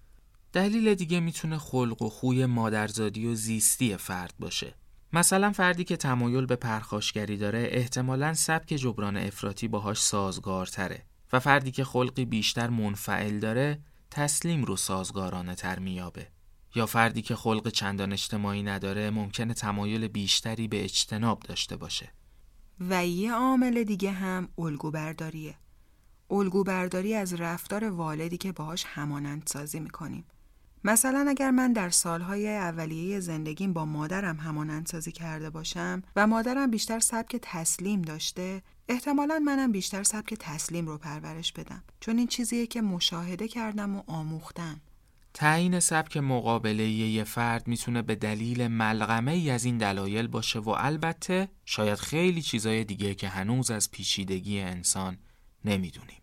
دلیل 0.53 0.95
دیگه 0.95 1.19
می‌تونه 1.19 1.57
خلق 1.57 2.01
و 2.01 2.09
خوی 2.09 2.45
مادرزادی 2.45 3.27
و 3.27 3.35
زیستی 3.35 3.97
فرد 3.97 4.33
باشه. 4.39 4.75
مثلا 5.13 5.51
فردی 5.51 5.83
که 5.83 5.97
تمایل 5.97 6.45
به 6.45 6.55
پرخاشگری 6.55 7.37
داره 7.37 7.69
احتمالا 7.71 8.33
سبک 8.33 8.67
جبران 8.67 9.17
افراطی 9.17 9.67
باهاش 9.67 10.01
سازگارتره. 10.01 11.05
و 11.33 11.39
فردی 11.39 11.71
که 11.71 11.83
خلقی 11.83 12.25
بیشتر 12.25 12.69
منفعل 12.69 13.39
داره 13.39 13.79
تسلیم 14.11 14.63
رو 14.63 14.75
سازگارانه 14.75 15.55
تر 15.55 15.79
میابه 15.79 16.27
یا 16.75 16.85
فردی 16.85 17.21
که 17.21 17.35
خلق 17.35 17.69
چندان 17.69 18.13
اجتماعی 18.13 18.63
نداره 18.63 19.09
ممکنه 19.09 19.53
تمایل 19.53 20.07
بیشتری 20.07 20.67
به 20.67 20.83
اجتناب 20.83 21.39
داشته 21.39 21.75
باشه. 21.75 22.11
و 22.89 23.07
یه 23.07 23.33
عامل 23.33 23.83
دیگه 23.83 24.11
هم 24.11 24.47
الگو 24.57 24.91
برداریه 24.91 25.55
الگو 26.31 26.63
برداری 26.63 27.15
از 27.15 27.33
رفتار 27.33 27.83
والدی 27.83 28.37
که 28.37 28.51
باهاش 28.51 28.85
همانند 28.87 29.43
سازی 29.45 29.79
می‌کنیم. 29.79 30.25
مثلا 30.83 31.25
اگر 31.29 31.51
من 31.51 31.73
در 31.73 31.89
سالهای 31.89 32.49
اولیه 32.49 33.19
زندگیم 33.19 33.73
با 33.73 33.85
مادرم 33.85 34.37
همانند 34.37 34.85
سازی 34.85 35.11
کرده 35.11 35.49
باشم 35.49 36.03
و 36.15 36.27
مادرم 36.27 36.71
بیشتر 36.71 36.99
سبک 36.99 37.39
تسلیم 37.41 38.01
داشته 38.01 38.61
احتمالا 38.89 39.39
منم 39.39 39.71
بیشتر 39.71 40.03
سبک 40.03 40.33
تسلیم 40.39 40.87
رو 40.87 40.97
پرورش 40.97 41.53
بدم. 41.53 41.83
چون 41.99 42.17
این 42.17 42.27
چیزیه 42.27 42.67
که 42.67 42.81
مشاهده 42.81 43.47
کردم 43.47 43.95
و 43.95 44.03
آموختم. 44.07 44.81
تعیین 45.33 45.79
سبک 45.79 46.17
مقابله 46.17 46.83
یه 46.83 47.23
فرد 47.23 47.67
می‌تونه 47.67 48.01
به 48.01 48.15
دلیل 48.15 48.67
ملغمه 48.67 49.31
ای 49.31 49.49
از 49.49 49.65
این 49.65 49.77
دلایل 49.77 50.27
باشه 50.27 50.59
و 50.59 50.69
البته 50.69 51.49
شاید 51.65 51.99
خیلی 51.99 52.41
چیزای 52.41 52.83
دیگه 52.83 53.15
که 53.15 53.27
هنوز 53.27 53.71
از 53.71 53.91
پیچیدگی 53.91 54.59
انسان 54.59 55.17
نمی‌دونیم. 55.65 56.21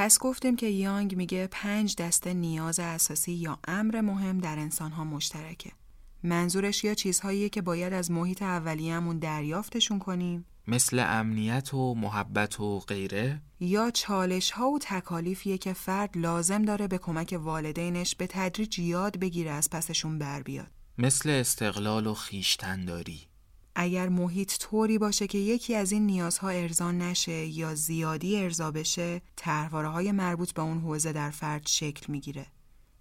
پس 0.00 0.18
گفتیم 0.18 0.56
که 0.56 0.66
یانگ 0.66 1.16
میگه 1.16 1.48
پنج 1.50 1.96
دسته 1.96 2.34
نیاز 2.34 2.80
اساسی 2.80 3.32
یا 3.32 3.58
امر 3.68 4.00
مهم 4.00 4.38
در 4.38 4.58
انسانها 4.58 5.04
مشترکه. 5.04 5.72
منظورش 6.22 6.84
یا 6.84 6.94
چیزهاییه 6.94 7.48
که 7.48 7.62
باید 7.62 7.92
از 7.92 8.10
محیط 8.10 8.42
اولیه‌مون 8.42 9.18
دریافتشون 9.18 9.98
کنیم. 9.98 10.44
مثل 10.66 10.98
امنیت 10.98 11.74
و 11.74 11.94
محبت 11.94 12.60
و 12.60 12.78
غیره. 12.78 13.42
یا 13.60 13.90
چالش 13.90 14.50
ها 14.50 14.70
و 14.70 14.78
تکالیفیه 14.82 15.58
که 15.58 15.72
فرد 15.72 16.18
لازم 16.18 16.62
داره 16.62 16.88
به 16.88 16.98
کمک 16.98 17.38
والدینش 17.42 18.16
به 18.16 18.26
تدریج 18.26 18.78
یاد 18.78 19.18
بگیره 19.18 19.50
از 19.50 19.70
پسشون 19.70 20.18
بر 20.18 20.42
بیاد. 20.42 20.70
مثل 20.98 21.30
استقلال 21.30 22.06
و 22.06 22.14
خیشتنداری. 22.14 23.29
اگر 23.74 24.08
محیط 24.08 24.58
طوری 24.58 24.98
باشه 24.98 25.26
که 25.26 25.38
یکی 25.38 25.74
از 25.74 25.92
این 25.92 26.06
نیازها 26.06 26.48
ارضا 26.48 26.92
نشه 26.92 27.46
یا 27.46 27.74
زیادی 27.74 28.36
ارضا 28.36 28.70
بشه 28.70 29.22
طرحواره 29.36 29.88
های 29.88 30.12
مربوط 30.12 30.52
به 30.52 30.62
اون 30.62 30.78
حوزه 30.78 31.12
در 31.12 31.30
فرد 31.30 31.66
شکل 31.66 32.12
می‌گیره. 32.12 32.46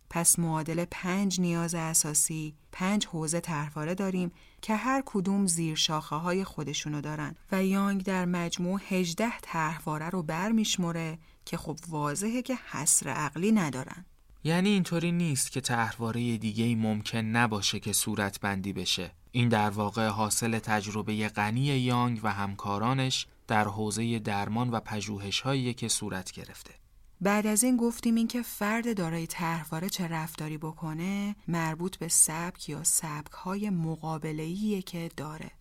پس 0.09 0.39
معادل 0.39 0.85
پنج 0.91 1.41
نیاز 1.41 1.75
اساسی 1.75 2.55
پنج 2.71 3.05
حوزه 3.05 3.39
طرحواره 3.39 3.95
داریم 3.95 4.31
که 4.61 4.75
هر 4.75 5.03
کدوم 5.05 5.47
زیر 5.47 5.75
شاخه 5.75 6.15
های 6.15 6.43
خودشونو 6.43 7.01
دارن 7.01 7.35
و 7.51 7.65
یانگ 7.65 8.03
در 8.03 8.25
مجموع 8.25 8.81
18 8.89 9.39
طرحواره 9.41 10.09
رو 10.09 10.23
برمیشمره 10.23 11.17
که 11.45 11.57
خب 11.57 11.77
واضحه 11.89 12.41
که 12.41 12.55
حصر 12.71 13.09
عقلی 13.09 13.51
ندارن. 13.51 14.05
یعنی 14.43 14.69
اینطوری 14.69 15.11
نیست 15.11 15.51
که 15.51 15.61
طرحواره 15.61 16.37
دیگه 16.37 16.63
ای 16.63 16.75
ممکن 16.75 17.17
نباشه 17.17 17.79
که 17.79 17.93
صورت 17.93 18.39
بندی 18.39 18.73
بشه. 18.73 19.11
این 19.31 19.49
در 19.49 19.69
واقع 19.69 20.07
حاصل 20.07 20.59
تجربه 20.59 21.27
غنی 21.27 21.61
یانگ 21.61 22.19
و 22.23 22.33
همکارانش 22.33 23.27
در 23.47 23.63
حوزه 23.63 24.19
درمان 24.19 24.69
و 24.69 24.79
پژوهش 24.79 25.41
که 25.73 25.87
صورت 25.87 26.31
گرفته. 26.31 26.73
بعد 27.21 27.47
از 27.47 27.63
این 27.63 27.77
گفتیم 27.77 28.15
اینکه 28.15 28.41
فرد 28.41 28.97
دارای 28.97 29.27
طرحواره 29.27 29.89
چه 29.89 30.07
رفتاری 30.07 30.57
بکنه 30.57 31.35
مربوط 31.47 31.97
به 31.97 32.07
سبک 32.07 32.69
یا 32.69 32.83
سبک 32.83 33.31
های 33.31 33.69
مقابله‌ایه 33.69 34.81
که 34.81 35.11
داره. 35.17 35.51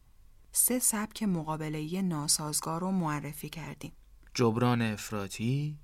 سه 0.52 0.78
سبک 0.78 1.22
مقابله‌ای 1.22 2.02
ناسازگار 2.02 2.80
رو 2.80 2.90
معرفی 2.90 3.48
کردیم. 3.48 3.92
جبران 4.34 4.82
افراطی، 4.82 5.78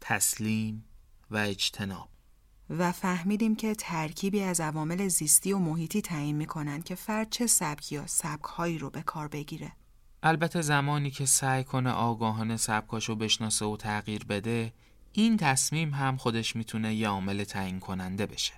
تسلیم 0.00 0.84
و 1.30 1.36
اجتناب. 1.36 2.08
و 2.70 2.92
فهمیدیم 2.92 3.56
که 3.56 3.74
ترکیبی 3.74 4.42
از 4.42 4.60
عوامل 4.60 5.08
زیستی 5.08 5.52
و 5.52 5.58
محیطی 5.58 6.00
تعیین 6.02 6.36
می‌کنن 6.36 6.82
که 6.82 6.94
فرد 6.94 7.30
چه 7.30 7.46
سبک 7.46 7.92
یا 7.92 8.06
سبکهایی 8.06 8.78
رو 8.78 8.90
به 8.90 9.02
کار 9.02 9.28
بگیره. 9.28 9.72
البته 10.22 10.60
زمانی 10.60 11.10
که 11.10 11.26
سعی 11.26 11.64
کنه 11.64 11.90
آگاهانه 11.90 12.56
سبکاشو 12.56 13.14
بشناسه 13.14 13.64
و 13.64 13.76
تغییر 13.76 14.24
بده 14.24 14.72
این 15.12 15.36
تصمیم 15.36 15.94
هم 15.94 16.16
خودش 16.16 16.56
می‌تونه 16.56 16.94
یه 16.94 17.08
عامل 17.08 17.44
تعیین 17.44 17.80
کننده 17.80 18.26
بشه. 18.26 18.52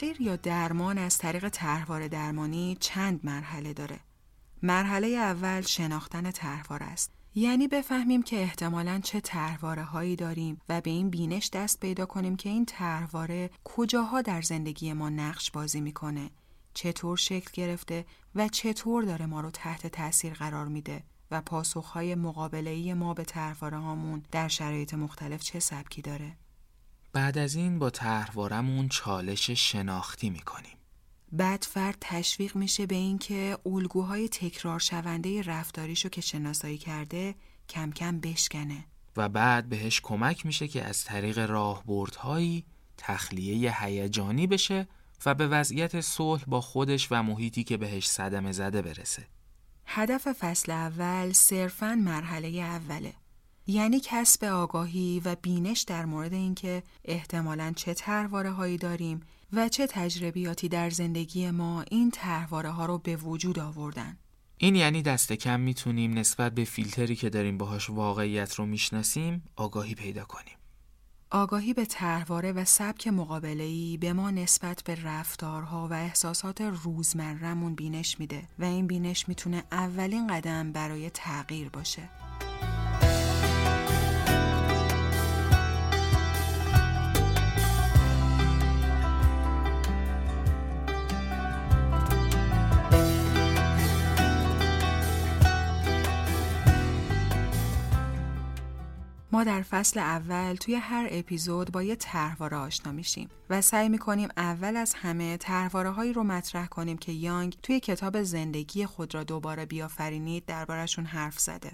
تغییر 0.00 0.20
یا 0.20 0.36
درمان 0.36 0.98
از 0.98 1.18
طریق 1.18 1.48
طرحواره 1.48 2.08
درمانی 2.08 2.76
چند 2.80 3.20
مرحله 3.24 3.72
داره. 3.72 4.00
مرحله 4.62 5.06
اول 5.06 5.60
شناختن 5.60 6.30
طرحواره 6.30 6.86
است. 6.86 7.12
یعنی 7.34 7.68
بفهمیم 7.68 8.22
که 8.22 8.36
احتمالا 8.36 9.00
چه 9.04 9.20
طرحواره 9.20 9.82
هایی 9.82 10.16
داریم 10.16 10.60
و 10.68 10.80
به 10.80 10.90
این 10.90 11.10
بینش 11.10 11.50
دست 11.50 11.80
پیدا 11.80 12.06
کنیم 12.06 12.36
که 12.36 12.48
این 12.48 12.64
طرحواره 12.64 13.50
کجاها 13.64 14.22
در 14.22 14.42
زندگی 14.42 14.92
ما 14.92 15.10
نقش 15.10 15.50
بازی 15.50 15.80
می‌کنه 15.80 16.30
چطور 16.74 17.16
شکل 17.16 17.50
گرفته 17.52 18.04
و 18.34 18.48
چطور 18.48 19.02
داره 19.02 19.26
ما 19.26 19.40
رو 19.40 19.50
تحت 19.50 19.86
تاثیر 19.86 20.32
قرار 20.32 20.66
میده 20.68 21.02
و 21.30 21.40
پاسخهای 21.40 22.14
مقابله 22.14 22.94
ما 22.94 23.14
به 23.14 23.24
طرحواره 23.24 23.78
هامون 23.78 24.22
در 24.30 24.48
شرایط 24.48 24.94
مختلف 24.94 25.42
چه 25.42 25.60
سبکی 25.60 26.02
داره 26.02 26.36
بعد 27.12 27.38
از 27.38 27.54
این 27.54 27.78
با 27.78 27.90
طرحوارمون 27.90 28.88
چالش 28.88 29.50
شناختی 29.50 30.30
می‌کنیم 30.30 30.76
بعد 31.32 31.64
فرد 31.64 31.96
تشویق 32.00 32.56
میشه 32.56 32.86
به 32.86 32.94
اینکه 32.94 33.58
الگوهای 33.66 34.28
تکرار 34.28 34.78
شونده 34.78 35.42
رفتاریشو 35.42 36.08
که 36.08 36.20
شناسایی 36.20 36.78
کرده 36.78 37.34
کم 37.68 37.90
کم 37.90 38.20
بشکنه 38.20 38.84
و 39.16 39.28
بعد 39.28 39.68
بهش 39.68 40.00
کمک 40.00 40.46
میشه 40.46 40.68
که 40.68 40.84
از 40.84 41.04
طریق 41.04 41.38
راهبردهایی 41.38 42.64
تخلیه 42.96 43.84
هیجانی 43.84 44.46
بشه 44.46 44.88
و 45.26 45.34
به 45.34 45.48
وضعیت 45.48 46.00
صلح 46.00 46.44
با 46.46 46.60
خودش 46.60 47.08
و 47.10 47.22
محیطی 47.22 47.64
که 47.64 47.76
بهش 47.76 48.08
صدمه 48.08 48.52
زده 48.52 48.82
برسه. 48.82 49.26
هدف 49.86 50.32
فصل 50.32 50.72
اول 50.72 51.32
صرفاً 51.32 51.94
مرحله 51.94 52.48
اوله. 52.48 53.14
یعنی 53.70 54.00
کسب 54.04 54.44
آگاهی 54.44 55.22
و 55.24 55.36
بینش 55.42 55.80
در 55.80 56.04
مورد 56.04 56.32
اینکه 56.32 56.82
احتمالاً 57.04 57.72
چه 57.76 57.94
ترواره 57.94 58.50
هایی 58.50 58.78
داریم 58.78 59.20
و 59.52 59.68
چه 59.68 59.86
تجربیاتی 59.86 60.68
در 60.68 60.90
زندگی 60.90 61.50
ما 61.50 61.82
این 61.82 62.10
ترواره 62.10 62.70
ها 62.70 62.86
رو 62.86 62.98
به 62.98 63.16
وجود 63.16 63.58
آوردن. 63.58 64.16
این 64.58 64.74
یعنی 64.74 65.02
دست 65.02 65.32
کم 65.32 65.60
می‌تونیم 65.60 66.18
نسبت 66.18 66.52
به 66.52 66.64
فیلتری 66.64 67.16
که 67.16 67.30
داریم 67.30 67.58
باهاش 67.58 67.90
واقعیت 67.90 68.54
رو 68.54 68.66
می‌شناسیم 68.66 69.42
آگاهی 69.56 69.94
پیدا 69.94 70.24
کنیم. 70.24 70.56
آگاهی 71.30 71.74
به 71.74 71.84
طرحواره 71.84 72.52
و 72.52 72.64
سبک 72.64 73.08
مقابله‌ای 73.08 73.96
به 73.96 74.12
ما 74.12 74.30
نسبت 74.30 74.82
به 74.84 75.04
رفتارها 75.04 75.88
و 75.88 75.92
احساسات 75.92 76.60
روزمرهمون 76.60 77.74
بینش 77.74 78.20
میده 78.20 78.42
و 78.58 78.64
این 78.64 78.86
بینش 78.86 79.28
می‌تونه 79.28 79.64
اولین 79.72 80.26
قدم 80.26 80.72
برای 80.72 81.10
تغییر 81.10 81.68
باشه. 81.68 82.08
ما 99.40 99.44
در 99.44 99.62
فصل 99.62 100.00
اول 100.00 100.54
توی 100.54 100.74
هر 100.74 101.08
اپیزود 101.10 101.72
با 101.72 101.82
یه 101.82 101.96
طرحواره 101.96 102.56
آشنا 102.56 102.92
میشیم 102.92 103.28
و 103.50 103.60
سعی 103.60 103.88
می‌کنیم 103.88 104.28
اول 104.36 104.76
از 104.76 104.94
همه 104.94 105.36
طرحواره 105.36 105.90
هایی 105.90 106.12
رو 106.12 106.24
مطرح 106.24 106.66
کنیم 106.66 106.98
که 106.98 107.12
یانگ 107.12 107.56
توی 107.62 107.80
کتاب 107.80 108.22
زندگی 108.22 108.86
خود 108.86 109.14
را 109.14 109.24
دوباره 109.24 109.66
بیافرینید 109.66 110.44
دربارشون 110.44 111.04
حرف 111.04 111.38
زده. 111.38 111.72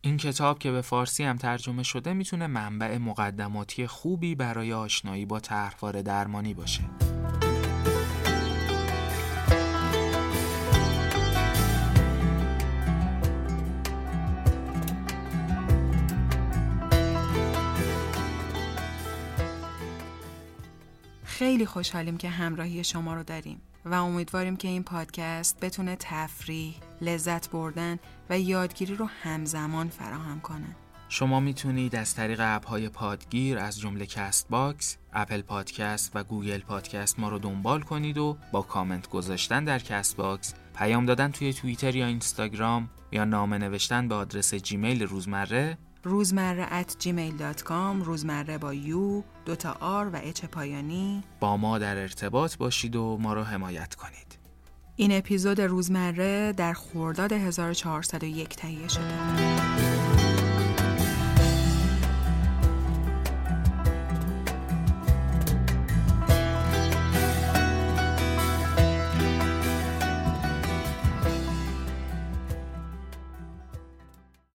این 0.00 0.16
کتاب 0.16 0.58
که 0.58 0.70
به 0.70 0.80
فارسی 0.80 1.24
هم 1.24 1.36
ترجمه 1.36 1.82
شده 1.82 2.12
می‌تونه 2.12 2.46
منبع 2.46 2.98
مقدماتی 2.98 3.86
خوبی 3.86 4.34
برای 4.34 4.72
آشنایی 4.72 5.26
با 5.26 5.40
طرحواره 5.40 6.02
درمانی 6.02 6.54
باشه. 6.54 6.82
خیلی 21.40 21.66
خوشحالیم 21.66 22.16
که 22.16 22.28
همراهی 22.28 22.84
شما 22.84 23.14
رو 23.14 23.22
داریم 23.22 23.60
و 23.84 23.94
امیدواریم 23.94 24.56
که 24.56 24.68
این 24.68 24.82
پادکست 24.82 25.60
بتونه 25.60 25.96
تفریح، 25.96 26.74
لذت 27.00 27.50
بردن 27.50 27.98
و 28.30 28.38
یادگیری 28.38 28.94
رو 28.94 29.06
همزمان 29.06 29.88
فراهم 29.88 30.40
کنه. 30.40 30.76
شما 31.08 31.40
می‌تونید 31.40 31.96
از 31.96 32.14
طریق 32.14 32.40
اپ 32.42 32.66
های 32.66 32.88
پادگیر 32.88 33.58
از 33.58 33.80
جمله 33.80 34.06
Castbox، 34.06 34.96
Apple 35.12 35.42
Podcast 35.42 36.12
و 36.14 36.24
Google 36.24 36.60
Podcast 36.60 37.20
ما 37.20 37.28
رو 37.28 37.38
دنبال 37.38 37.80
کنید 37.82 38.18
و 38.18 38.36
با 38.52 38.62
کامنت 38.62 39.08
گذاشتن 39.08 39.64
در 39.64 39.78
Castbox، 39.78 40.54
پیام 40.74 41.06
دادن 41.06 41.30
توی 41.30 41.52
توییتر 41.52 41.96
یا 41.96 42.06
اینستاگرام 42.06 42.90
یا 43.12 43.24
نامه 43.24 43.58
نوشتن 43.58 44.08
به 44.08 44.14
آدرس 44.14 44.54
جیمیل 44.54 45.02
روزمره 45.02 45.78
روزمره 46.02 46.82
at 46.82 46.90
gmail.com 46.90 48.04
روزمره 48.04 48.58
با 48.58 48.74
U 48.74 49.22
دوتا 49.50 49.76
آر 49.80 50.08
و 50.12 50.20
اچ 50.22 50.44
پایانی. 50.44 51.22
با 51.40 51.56
ما 51.56 51.78
در 51.78 51.96
ارتباط 51.96 52.56
باشید 52.56 52.96
و 52.96 53.18
ما 53.20 53.34
رو 53.34 53.42
حمایت 53.42 53.94
کنید. 53.94 54.38
این 54.96 55.12
اپیزود 55.12 55.60
روزمره 55.60 56.52
در 56.52 56.72
خورداد 56.72 57.32
1401 57.32 58.56
تهیه 58.56 58.88
شده. 58.88 60.09